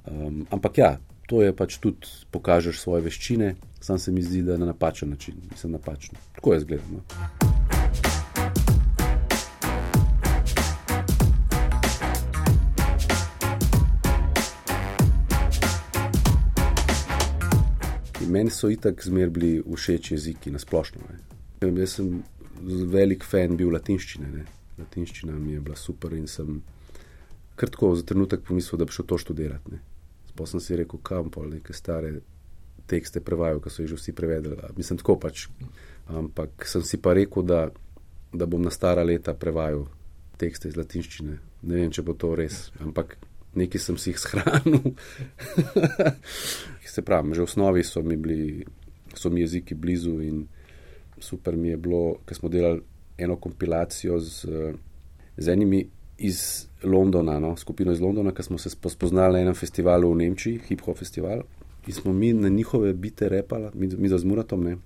Um, 0.07 0.47
ampak 0.51 0.79
ja, 0.79 0.97
to 1.29 1.43
je 1.43 1.53
pač 1.57 1.79
tudi 1.79 2.09
pokažeš 2.31 2.81
svoje 2.81 3.05
veščine, 3.07 3.55
sam 3.81 3.99
se 3.99 4.13
mi 4.13 4.23
zdi, 4.23 4.43
da 4.43 4.57
na 4.57 4.73
napačen 4.73 5.11
način, 5.11 5.37
nisem 5.51 5.77
napačen. 5.77 6.17
Tako 6.35 6.55
je 6.55 6.61
zgledano. 6.61 7.03
No. 7.05 7.60
Meni 18.31 18.51
so 18.55 18.71
itak 18.71 19.03
zmer 19.05 19.31
bili 19.35 19.59
všeč 19.67 20.13
jeziki 20.15 20.53
na 20.55 20.59
splošno. 20.63 21.03
Jaz 21.67 21.97
sem 21.99 22.23
velik 22.93 23.25
fan 23.27 23.57
bil 23.57 23.73
latinščine. 23.75 24.31
Ne. 24.31 24.47
latinščina 24.81 25.33
mi 25.37 25.53
je 25.53 25.61
bila 25.61 25.77
super 25.77 26.13
in 26.17 26.27
sem 26.31 26.63
kratko 27.61 27.95
za 27.97 28.07
trenutek 28.09 28.41
pomislil, 28.49 28.79
da 28.81 28.87
bi 28.89 28.95
šel 28.97 29.07
to 29.07 29.19
študirati. 29.21 29.81
Sploh 30.31 30.49
sem 30.49 30.63
si 30.65 30.79
rekel, 30.79 31.01
kam 31.05 31.29
pa 31.31 31.45
neke 31.45 31.75
stare 31.77 32.21
tekste 32.89 33.21
prevajal, 33.21 33.61
ki 33.61 33.71
so 33.71 33.83
jih 33.83 33.91
že 33.93 33.99
vsi 33.99 34.15
prevedli. 34.17 34.57
Mislim, 34.77 34.99
tako 34.99 35.19
pač. 35.21 35.49
Ampak 36.09 36.67
sem 36.67 36.83
si 36.87 36.99
pa 36.99 37.13
rekel, 37.15 37.45
da, 37.47 37.69
da 38.33 38.47
bom 38.47 38.63
na 38.63 38.73
stara 38.75 39.05
leta 39.07 39.35
prevajal 39.35 39.85
tekste 40.41 40.71
iz 40.71 40.79
latinščine. 40.81 41.37
Ne 41.63 41.83
vem, 41.83 41.93
če 41.93 42.03
bo 42.07 42.17
to 42.17 42.33
res, 42.35 42.71
ampak 42.81 43.19
nekaj 43.55 43.81
sem 43.81 43.99
si 43.99 44.11
jih 44.11 44.19
shranil. 44.19 44.95
Se 46.87 47.03
pravi, 47.07 47.35
že 47.35 47.45
v 47.45 47.49
osnovi 47.49 47.85
so 47.87 48.03
mi, 48.03 48.17
bili, 48.17 48.65
so 49.15 49.31
mi 49.31 49.45
jeziki 49.45 49.75
blizu 49.75 50.19
in 50.23 50.47
super 51.21 51.57
mi 51.57 51.69
je 51.69 51.77
bilo, 51.77 52.19
ker 52.27 52.37
smo 52.37 52.49
delali 52.49 52.83
eno 53.19 53.37
kompilacijo 53.37 54.19
z, 54.19 54.49
z 55.37 55.49
enimi 55.49 55.85
iz 56.19 56.67
Londona, 56.83 57.39
no, 57.41 57.57
skupino 57.57 57.93
iz 57.93 58.01
Londona, 58.01 58.33
ki 58.35 58.43
smo 58.43 58.59
se 58.59 58.71
spoznali 58.71 59.39
na 59.39 59.41
enem 59.41 59.55
festivalu 59.55 60.11
v 60.13 60.17
Nemčiji, 60.25 60.61
hip-hop 60.69 60.99
festival. 60.99 61.45
In 61.87 61.93
smo 61.97 62.13
mi 62.13 62.33
na 62.33 62.49
njihove 62.49 62.93
bite 62.93 63.29
repali, 63.29 63.71
mi, 63.75 63.89
mi 63.97 64.09
z 64.09 64.25
Muratom, 64.25 64.65
ne, 64.65 64.77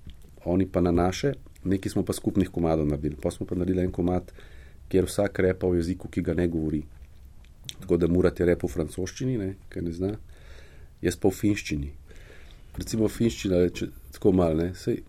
oni 0.44 0.66
pa 0.66 0.80
na 0.80 0.92
naše, 0.92 1.32
neki 1.64 1.88
smo 1.88 2.04
pa 2.04 2.12
skupnih 2.12 2.50
komadov 2.50 2.86
naredili. 2.86 3.16
Pa 3.22 3.30
smo 3.30 3.46
pa 3.46 3.54
naredili 3.54 3.84
en 3.84 3.92
komad, 3.92 4.32
kjer 4.88 5.08
vsak 5.08 5.38
repa 5.38 5.66
v 5.66 5.80
jeziku, 5.80 6.08
ki 6.08 6.22
ga 6.22 6.34
ne 6.34 6.48
govori. 6.48 6.84
Tako 7.84 7.98
da 8.00 8.08
Murat 8.08 8.40
je 8.40 8.46
repa 8.48 8.64
v 8.64 8.72
francoščini, 8.72 9.36
ne, 9.36 9.50
kaj 9.68 9.84
ne 9.84 9.92
zna, 9.92 10.12
jaz 11.04 11.18
pa 11.20 11.28
v 11.28 11.36
finščini. 11.36 11.90
Recimo 12.80 13.10
finščina 13.12 13.60
je 13.66 13.74
če, 13.78 13.88
tako 14.16 14.32
mal, 14.32 14.56
ne. 14.56 14.70
Sej, 14.78 15.02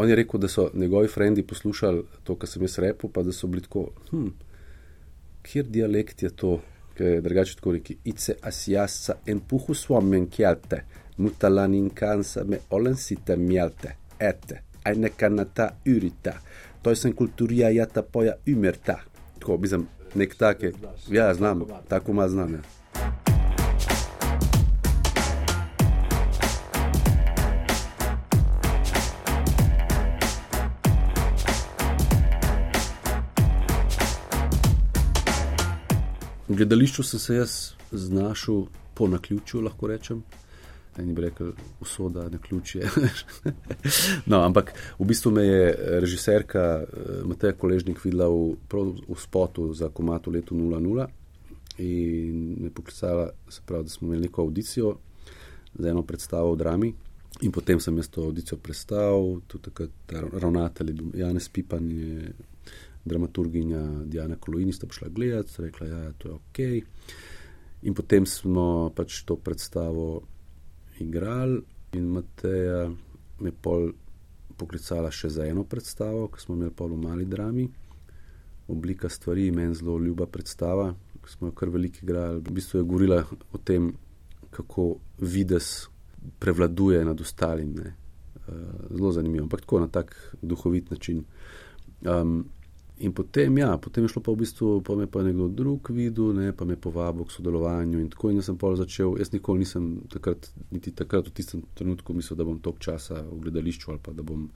on 0.00 0.08
je 0.08 0.16
rekel, 0.16 0.40
da 0.40 0.48
so 0.48 0.70
njegovi 0.72 1.10
frendi 1.12 1.44
poslušali 1.44 2.24
to, 2.24 2.38
kar 2.40 2.48
sem 2.48 2.64
jaz 2.64 2.78
rekel, 2.80 3.12
pa 3.12 3.22
da 3.26 3.34
so 3.36 3.50
bili 3.52 3.66
tako, 3.66 3.90
hm, 4.08 4.30
kjer 5.44 5.68
dialekt 5.68 6.24
je 6.24 6.32
to, 6.32 6.56
ki 6.96 7.12
je 7.12 7.22
drugače 7.26 7.60
tako 7.60 7.76
reki, 7.76 7.98
ice 8.08 8.38
asjasa 8.40 9.18
en 9.28 9.44
puhu 9.44 9.76
svomen 9.76 10.30
kjalte 10.32 10.84
mutalan 11.16 11.90
kansa 11.90 12.44
me 12.44 12.58
olensite 12.70 13.36
mielte, 13.36 13.96
ette, 14.20 14.62
aine 14.84 15.10
kannata 15.10 15.70
yritä. 15.86 16.40
Toisen 16.82 17.14
kulttuuria 17.14 17.70
jätä 17.70 18.02
poja 18.02 18.34
ymmärtää. 18.46 19.02
Tako, 19.40 19.56
mislim, 19.56 19.88
nek 20.14 20.34
take, 20.34 20.72
ja 21.08 21.34
znam, 21.34 21.62
tako 21.88 22.12
ma 22.12 22.28
znam. 22.28 22.54
Ja. 22.54 22.60
V 36.48 36.56
gledališču 36.56 37.02
sem 37.02 37.20
se 37.20 37.34
jaz 37.34 37.72
znašel 37.92 38.66
po 38.94 39.08
naključju, 39.08 39.60
lahko 39.60 39.86
rečem. 39.86 40.22
Eni 40.98 41.12
bi 41.12 41.22
rekli, 41.22 41.52
usoda, 41.80 42.28
ne 42.28 42.38
ključje. 42.38 42.90
no, 44.30 44.40
ampak 44.40 44.72
v 44.98 45.06
bistvu 45.06 45.32
me 45.34 45.42
je 45.42 45.76
režiserka 46.00 46.64
eh, 46.82 46.86
Mateja 47.24 47.52
Koležnik 47.52 47.98
videla 48.04 48.28
v, 48.28 48.54
v 49.08 49.18
spotu 49.18 49.72
za 49.74 49.88
komat 49.88 50.26
v 50.26 50.38
letu 50.38 50.54
00 50.54 51.06
in 51.78 52.56
me 52.62 52.70
poklicala, 52.70 53.30
se 53.48 53.60
pravi, 53.66 53.84
da 53.84 53.90
smo 53.90 54.06
imeli 54.08 54.28
neko 54.28 54.42
audicijo 54.42 54.96
za 55.74 55.88
eno 55.88 56.02
predstavo 56.02 56.52
v 56.52 56.56
drami. 56.56 56.94
In 57.42 57.52
potem 57.52 57.80
sem 57.80 57.96
jaz 57.98 58.08
to 58.08 58.22
audicijo 58.22 58.58
prestal, 58.62 59.40
tudi 59.46 59.70
takrat 59.70 60.12
ravnatelj 60.38 60.94
Janez 61.18 61.48
Pipan 61.48 61.90
je 61.90 62.32
dramaturginja 63.04 63.82
Diana 64.04 64.36
Kolojini 64.36 64.72
sta 64.72 64.86
prišla 64.86 65.08
gledati, 65.08 65.62
rekla, 65.62 65.86
da 65.86 65.96
ja, 65.96 66.02
je 66.04 66.12
to 66.18 66.34
ok. 66.34 66.58
In 67.82 67.94
potem 67.94 68.26
smo 68.26 68.92
pač 68.94 69.24
to 69.26 69.36
predstavo 69.36 70.22
igrali, 71.00 71.62
in 71.92 72.08
Mateja 72.10 72.88
me 73.40 73.48
je 73.48 73.56
pol 73.62 73.92
poklicala 74.56 75.10
še 75.10 75.30
za 75.34 75.46
eno 75.46 75.64
predstavo, 75.64 76.28
ki 76.30 76.42
smo 76.42 76.54
imeli 76.54 76.74
pol 76.74 76.94
v 76.94 77.00
mali 77.02 77.26
drami. 77.26 77.66
Oblika 78.70 79.08
stvari, 79.08 79.50
meni 79.50 79.74
zelo 79.74 79.98
ljuba 79.98 80.26
predstava, 80.26 80.92
ki 81.20 81.32
smo 81.32 81.50
jo 81.50 81.56
kar 81.58 81.72
veliko 81.74 82.02
igrali. 82.02 82.40
V 82.40 82.54
bistvu 82.54 82.80
je 82.80 82.86
govorila 82.86 83.20
o 83.52 83.58
tem, 83.58 83.92
kako 84.54 84.94
vides 85.18 85.88
prevladuje 86.38 87.04
nad 87.04 87.20
ostalimi. 87.20 87.90
Zelo 88.90 89.12
zanimivo, 89.12 89.44
ampak 89.44 89.64
tako 89.64 89.80
na 89.80 89.88
tak 89.88 90.14
duhovit 90.42 90.90
način. 90.90 91.24
Um, 92.04 92.44
In 92.98 93.10
potem, 93.12 93.58
ja, 93.58 93.72
potem 93.78 94.04
je 94.04 94.12
šlo 94.12 94.22
pa 94.22 94.30
v 94.30 94.44
bistvu, 94.44 94.68
pa 94.86 94.94
me 94.94 95.08
pa 95.10 95.24
nekdo 95.26 95.48
drug 95.50 95.88
videl, 95.90 96.30
ne, 96.36 96.52
pa 96.54 96.62
me 96.64 96.76
povabil 96.78 97.26
k 97.26 97.34
sodelovanju 97.34 97.98
in 97.98 98.10
tako 98.12 98.30
in 98.30 98.42
sem 98.42 98.58
pa 98.58 98.70
začel. 98.78 99.16
Jaz 99.18 99.32
nikoli 99.34 99.64
nisem 99.64 99.88
takrat, 100.12 100.46
niti 100.70 100.92
takrat 100.94 101.26
v 101.26 101.34
tistem 101.34 101.64
trenutku 101.74 102.14
mislil, 102.14 102.38
da 102.38 102.46
bom 102.46 102.60
tok 102.62 102.78
časa 102.78 103.18
v 103.26 103.40
gledališču 103.42 103.90
ali 103.90 104.02
pa 104.02 104.14
da 104.14 104.22
bom 104.22 104.46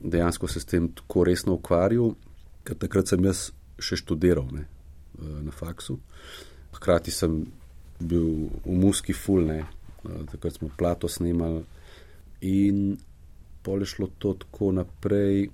dejansko 0.00 0.48
se 0.48 0.60
s 0.60 0.64
tem 0.64 0.88
tako 0.88 1.26
resno 1.28 1.58
ukvarjal, 1.58 2.14
ker 2.64 2.78
takrat 2.80 3.12
sem 3.12 3.24
jaz 3.24 3.50
še 3.76 3.98
študiral 4.00 4.48
ne, 4.52 4.64
eh, 4.64 5.40
na 5.44 5.52
faksu. 5.52 5.98
Hkrati 6.72 7.12
sem 7.12 7.42
bil 8.00 8.48
v 8.64 8.78
muski 8.78 9.12
full, 9.12 9.44
ne, 9.44 9.66
eh, 9.66 10.24
takrat 10.32 10.56
smo 10.56 10.70
plato 10.78 11.08
snimali 11.08 11.64
in 12.40 12.96
pol 13.62 13.84
je 13.84 13.92
šlo 13.92 14.08
to 14.18 14.34
tako 14.34 14.72
naprej. 14.72 15.50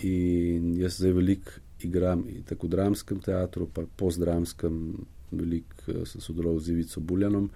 In 0.00 0.76
jaz 0.80 0.96
zdaj 0.96 1.12
veliko 1.12 1.58
igram 1.84 2.24
tako 2.48 2.66
v 2.66 2.70
dramskem 2.70 3.20
teatru, 3.20 3.66
pa 3.68 3.82
postdramskem, 3.96 4.78
veliko 5.30 5.92
eh, 5.92 6.06
sem 6.06 6.20
sodeloval 6.20 6.60
z 6.60 6.72
Ivico 6.72 7.00
Buljanom 7.00 7.50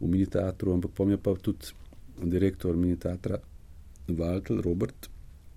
v 0.00 0.08
mini 0.08 0.26
teatru, 0.26 0.72
ampak 0.72 0.96
je 1.10 1.18
pa 1.18 1.34
tudi 1.34 1.72
direktor 2.16 2.76
mini 2.76 2.96
teatra 2.96 3.38
Walter 4.08 4.62
Robert 4.64 5.10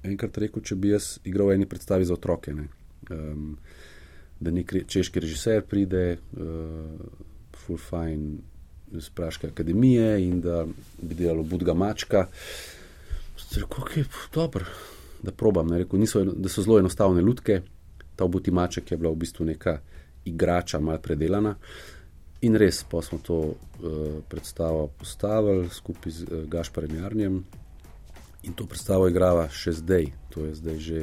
enkrat 0.03 0.37
rekel, 0.37 0.63
če 0.63 0.75
bi 0.75 0.93
jaz 0.93 1.17
igral 1.27 1.49
v 1.49 1.57
eni 1.57 1.67
predstavi 1.69 2.07
za 2.07 2.15
otroke. 2.15 2.53
Um, 3.09 3.57
da 4.39 4.51
nek 4.55 4.71
češki 4.87 5.19
režiser 5.19 5.65
pride, 5.67 6.19
uh, 6.39 7.25
full 7.65 7.79
fine 7.79 8.39
iz 8.95 9.09
Praške 9.13 9.51
akademije 9.51 10.15
in 10.23 10.39
da 10.41 10.63
bi 11.01 11.15
delalo 11.15 11.43
Budga 11.43 11.75
Mačka. 11.75 12.27
Rekel, 13.55 13.83
ok, 13.83 13.99
dobro 14.33 14.98
da 15.23 15.31
probam. 15.31 15.71
Rekel, 15.73 15.99
niso, 15.99 16.23
da 16.23 16.49
so 16.49 16.61
zelo 16.61 16.79
enostavne 16.79 17.21
lutke, 17.21 17.61
ta 18.15 18.25
obuti 18.25 18.51
maček 18.51 18.91
je 18.91 18.97
bila 18.97 19.11
v 19.11 19.21
bistvu 19.23 19.45
neka 19.45 19.79
igrača, 20.25 20.79
malo 20.79 20.99
predelana. 20.99 21.55
In 22.41 22.55
res, 22.55 22.83
pa 22.87 23.01
smo 23.01 23.19
to 23.23 23.39
uh, 23.39 23.55
predstavo 24.29 24.87
postavili 24.87 25.69
skupaj 25.69 26.11
z 26.11 26.23
uh, 26.23 26.43
Gašparjem 26.47 26.95
Jarnjem 26.95 27.43
in 28.43 28.53
to 28.53 28.65
predstavo 28.65 29.09
igrava 29.11 29.49
še 29.51 29.75
zdaj. 29.81 30.11
To 30.35 30.45
je 30.47 30.55
zdaj 30.55 30.77
že, 30.79 31.01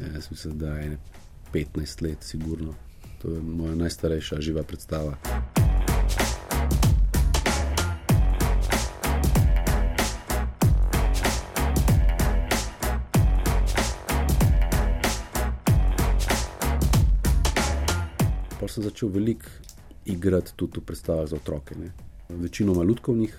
ja, 0.00 0.12
jaz 0.14 0.30
mislim, 0.30 0.58
da 0.58 0.78
je 0.80 0.96
15 1.52 2.02
let, 2.02 2.24
sigurno. 2.24 2.74
To 3.22 3.36
je 3.36 3.42
moja 3.42 3.74
najstarejša 3.74 4.40
živa 4.40 4.64
predstava. 4.64 5.61
Sem 18.68 18.84
začel 18.84 19.08
veliko 19.08 19.46
igrati 20.04 20.52
tudi 20.56 20.80
v 20.80 20.86
predstavah 20.86 21.26
za 21.28 21.36
otroke. 21.36 21.74
Ne. 21.78 21.92
Večinoma 22.28 22.84
ljudkovnih, 22.84 23.34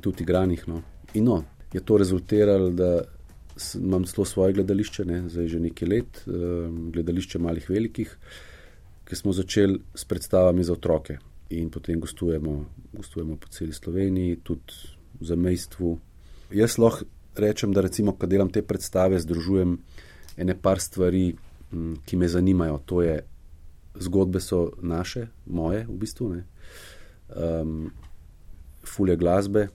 tudi 0.00 0.22
igranih. 0.22 0.68
No. 0.68 0.82
In 1.14 1.24
no, 1.24 1.42
je 1.72 1.80
to 1.80 1.96
rezultiralo, 1.96 2.70
da 2.70 3.02
imam 3.74 4.04
zelo 4.06 4.24
svoje 4.24 4.52
gledališče, 4.52 5.04
ne, 5.04 5.22
zdaj 5.28 5.48
že 5.48 5.60
nekaj 5.60 5.88
let, 5.88 6.22
um, 6.26 6.90
gledališče 6.92 7.38
malih 7.38 7.70
velikih, 7.70 8.16
ki 9.08 9.16
smo 9.16 9.32
začeli 9.32 9.80
s 9.94 10.04
predstavami 10.04 10.64
za 10.64 10.72
otroke. 10.72 11.18
In 11.50 11.70
potem 11.70 12.00
gostujemo, 12.00 12.64
gostujemo 12.92 13.36
po 13.36 13.48
celi 13.48 13.72
Sloveniji, 13.72 14.40
tudi 14.42 14.74
v 15.20 15.24
zamestvu. 15.24 15.98
Jaz 16.52 16.78
lahko 16.78 17.06
rečem, 17.36 17.72
da 17.72 17.80
recimo, 17.80 18.12
ko 18.12 18.26
delam 18.26 18.50
te 18.50 18.62
predstave, 18.62 19.20
združujem 19.20 19.76
ene 20.36 20.56
par 20.60 20.80
stvari, 20.80 21.36
ki 22.04 22.16
me 22.16 22.28
zanimajo. 22.28 22.80
To 22.86 23.02
je 23.02 23.20
zgodbe 24.00 24.40
so 24.40 24.70
naše, 24.82 25.26
moje, 25.46 25.84
v 25.88 25.96
bistvu. 25.98 26.34
Um, 27.36 27.90
fulje 28.86 29.16
glasbe, 29.16 29.68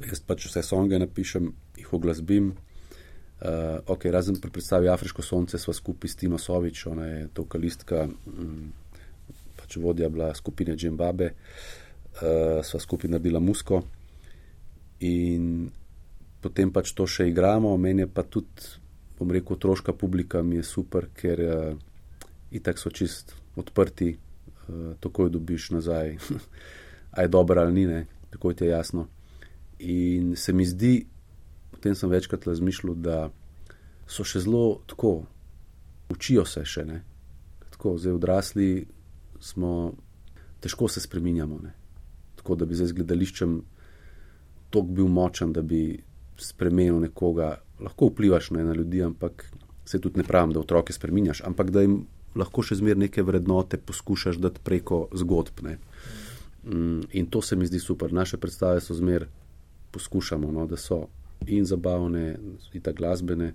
jaz 0.00 0.20
pač 0.24 0.48
vse 0.48 0.62
songe 0.64 0.98
napišem, 0.98 1.50
jih 1.76 1.92
oglasbim. 1.92 2.54
Uh, 3.36 3.82
okay, 3.92 4.08
razen 4.10 4.38
pri 4.40 4.50
predstavi 4.50 4.88
Afriško 4.88 5.22
sonce, 5.22 5.58
sva 5.60 5.74
skupaj 5.76 6.08
s 6.08 6.16
Tino 6.16 6.38
Sovič, 6.40 6.86
ona 6.88 7.04
je 7.06 7.26
to 7.36 7.44
kalistka, 7.44 8.06
um, 8.08 8.70
pač 9.60 9.76
vodja 9.76 10.08
bila 10.08 10.30
skupine 10.34 10.72
Džembabe, 10.76 11.28
uh, 11.34 12.64
sva 12.64 12.80
skupaj 12.80 13.12
naredila 13.12 13.42
musko. 13.44 13.82
In 15.04 15.68
potem 16.40 16.72
pač 16.72 16.94
to 16.96 17.04
še 17.04 17.28
igramo, 17.28 17.74
meni 17.76 18.06
je 18.06 18.08
pa 18.08 18.24
tudi 18.24 18.72
bom 19.18 19.30
rekel, 19.32 19.56
otroška 19.56 19.92
publika 19.92 20.42
mi 20.42 20.56
je 20.56 20.64
super, 20.64 21.08
ker 21.16 21.40
uh, 21.44 21.76
itak 22.50 22.78
so 22.78 22.90
čist 22.90 23.34
odprti, 23.56 24.16
uh, 24.68 24.94
tako 25.00 25.26
jo 25.26 25.36
dobiš 25.38 25.70
nazaj, 25.70 26.16
a 27.16 27.22
je 27.22 27.28
dobro 27.28 27.60
ali 27.60 27.72
ni, 27.72 27.86
ne? 27.86 28.06
tako 28.30 28.52
ti 28.52 28.64
je 28.64 28.70
jasno. 28.70 29.06
In 29.78 30.36
se 30.36 30.52
mi 30.52 30.66
zdi, 30.66 31.06
o 31.72 31.76
tem 31.76 31.94
sem 31.94 32.10
večkrat 32.10 32.46
razmišljal, 32.46 32.94
da 32.94 33.30
so 34.06 34.24
še 34.24 34.40
zelo 34.44 34.80
tako, 34.86 35.26
učijo 36.12 36.44
se 36.44 36.64
še 36.64 36.84
ne. 36.84 37.02
Tako, 37.70 37.96
zdaj 37.98 38.16
odrasli 38.16 38.86
smo, 39.40 39.92
težko 40.60 40.88
se 40.88 41.00
spremenjamo. 41.00 41.60
Tako 42.36 42.56
da 42.56 42.64
bi 42.64 42.76
zdaj 42.78 42.92
z 42.92 42.98
gledališčem 43.00 43.56
tok 44.70 44.92
bil 44.96 45.08
močen, 45.08 45.52
da 45.52 45.62
bi 45.62 45.98
spremenil 46.40 47.00
nekoga. 47.00 47.56
Lahko 47.80 48.08
vplivaš 48.08 48.50
ne, 48.56 48.64
na 48.64 48.72
ljudi, 48.72 49.02
ampak 49.04 49.44
se 49.84 50.00
tudi 50.00 50.18
ne 50.18 50.24
pravim, 50.24 50.54
da 50.54 50.60
otroke 50.60 50.92
spremenjaš, 50.92 51.42
ampak 51.44 51.70
da 51.70 51.82
jim 51.84 52.06
lahko 52.36 52.62
še 52.62 52.78
zmeraj 52.80 53.06
neke 53.06 53.24
vrednote 53.24 53.78
poskušaš 53.78 54.40
dati 54.42 54.62
preko 54.64 55.06
zgodb. 55.16 55.62
Ne. 55.66 55.78
Mm, 56.66 57.00
in 57.12 57.26
to 57.30 57.42
se 57.42 57.56
mi 57.56 57.66
zdi 57.66 57.80
super. 57.80 58.12
Naše 58.12 58.36
predstave 58.36 58.80
so 58.80 58.94
zmeraj 58.94 59.28
poskušamo, 59.90 60.52
no, 60.52 60.66
da 60.66 60.76
so 60.76 61.06
in 61.46 61.64
zabavne, 61.64 62.36
in 62.72 62.80
tako 62.80 62.96
glasbene, 62.96 63.52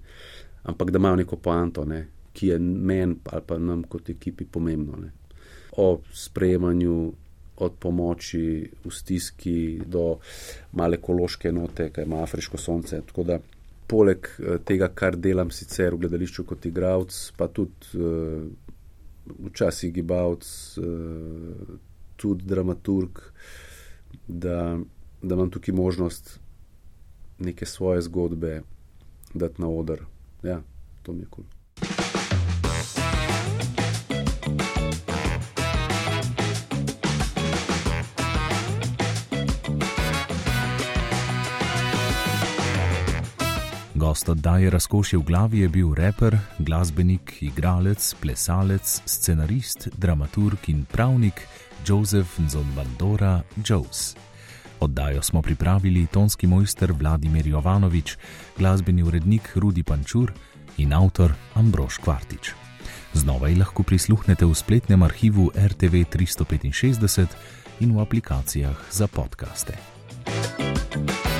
ampak 0.63 0.91
da 0.91 0.97
imajo 0.97 1.15
neko 1.15 1.35
poanto, 1.35 1.85
ne, 1.85 2.07
ki 2.33 2.47
je 2.47 2.59
meni 2.59 3.15
ali 3.31 3.43
pa 3.47 3.57
nam 3.57 3.83
kot 3.83 4.09
ekipi 4.09 4.45
pomembno. 4.45 4.97
Ne. 4.97 5.11
O 5.77 5.99
sprejemanju, 6.13 7.13
od 7.61 7.73
pomoči 7.79 8.69
v 8.85 8.91
stiski 8.91 9.81
do 9.85 10.17
male 10.73 10.97
ekološke 10.97 11.51
note, 11.51 11.91
kaj 11.93 12.07
ima 12.07 12.23
afriško 12.23 12.57
sonce. 12.57 13.01
Tako 13.07 13.23
da, 13.23 13.37
poleg 13.87 14.27
eh, 14.39 14.57
tega, 14.65 14.89
kar 14.95 15.15
delam 15.15 15.51
sicer 15.51 15.93
v 15.93 16.05
gledališču 16.05 16.45
kot 16.47 16.65
igralec, 16.65 17.17
pa 17.37 17.47
tudi 17.51 17.99
uh, 17.99 18.70
včasih 19.39 19.93
gibalc, 19.93 20.45
uh, 20.77 21.77
tudi 22.15 22.45
dramaturg, 22.45 23.19
da 24.27 24.79
da 25.21 25.35
imam 25.35 25.49
tukaj 25.49 25.73
možnost 25.73 26.39
neke 27.39 27.65
svoje 27.65 28.01
zgodbe 28.01 28.61
dati 29.33 29.61
na 29.61 29.67
oder. 29.67 29.99
Ja, 30.43 30.61
to 31.03 31.13
mi 31.13 31.19
je 31.19 31.25
kul. 31.29 31.43
Cool. 31.43 31.91
Gost 44.11 44.29
oddaje 44.29 44.69
razkošje 44.69 45.19
v 45.19 45.23
glavi 45.23 45.59
je 45.59 45.69
bil 45.69 45.93
reper, 45.95 46.35
glasbenik, 46.59 47.37
igralec, 47.41 48.15
plesalec, 48.19 49.01
scenarist, 49.05 49.87
dramaturg 49.97 50.67
in 50.67 50.83
pravnik 50.85 51.47
Joseph 51.87 52.39
Nzombandora 52.39 53.41
Jones. 53.65 54.15
Oddajo 54.79 55.21
smo 55.21 55.41
pripravili 55.41 56.07
tonski 56.11 56.47
mojster 56.47 56.91
Vladimir 56.91 57.47
Jovanovič, 57.47 58.17
glasbeni 58.57 59.03
urednik 59.03 59.55
Rudi 59.55 59.83
Pančur 59.83 60.33
in 60.77 60.93
avtor 60.93 61.31
Ambrož 61.53 61.97
Kvartič. 62.03 62.51
Znova 63.13 63.47
jih 63.47 63.63
lahko 63.63 63.83
prisluhnete 63.83 64.45
v 64.45 64.55
spletnem 64.55 65.03
arhivu 65.03 65.51
RTV 65.55 66.03
365 66.11 67.27
in 67.79 67.95
v 67.95 68.01
aplikacijah 68.01 68.75
za 68.91 69.07
podkaste. 69.07 69.79
thank 70.91 71.25
you 71.25 71.30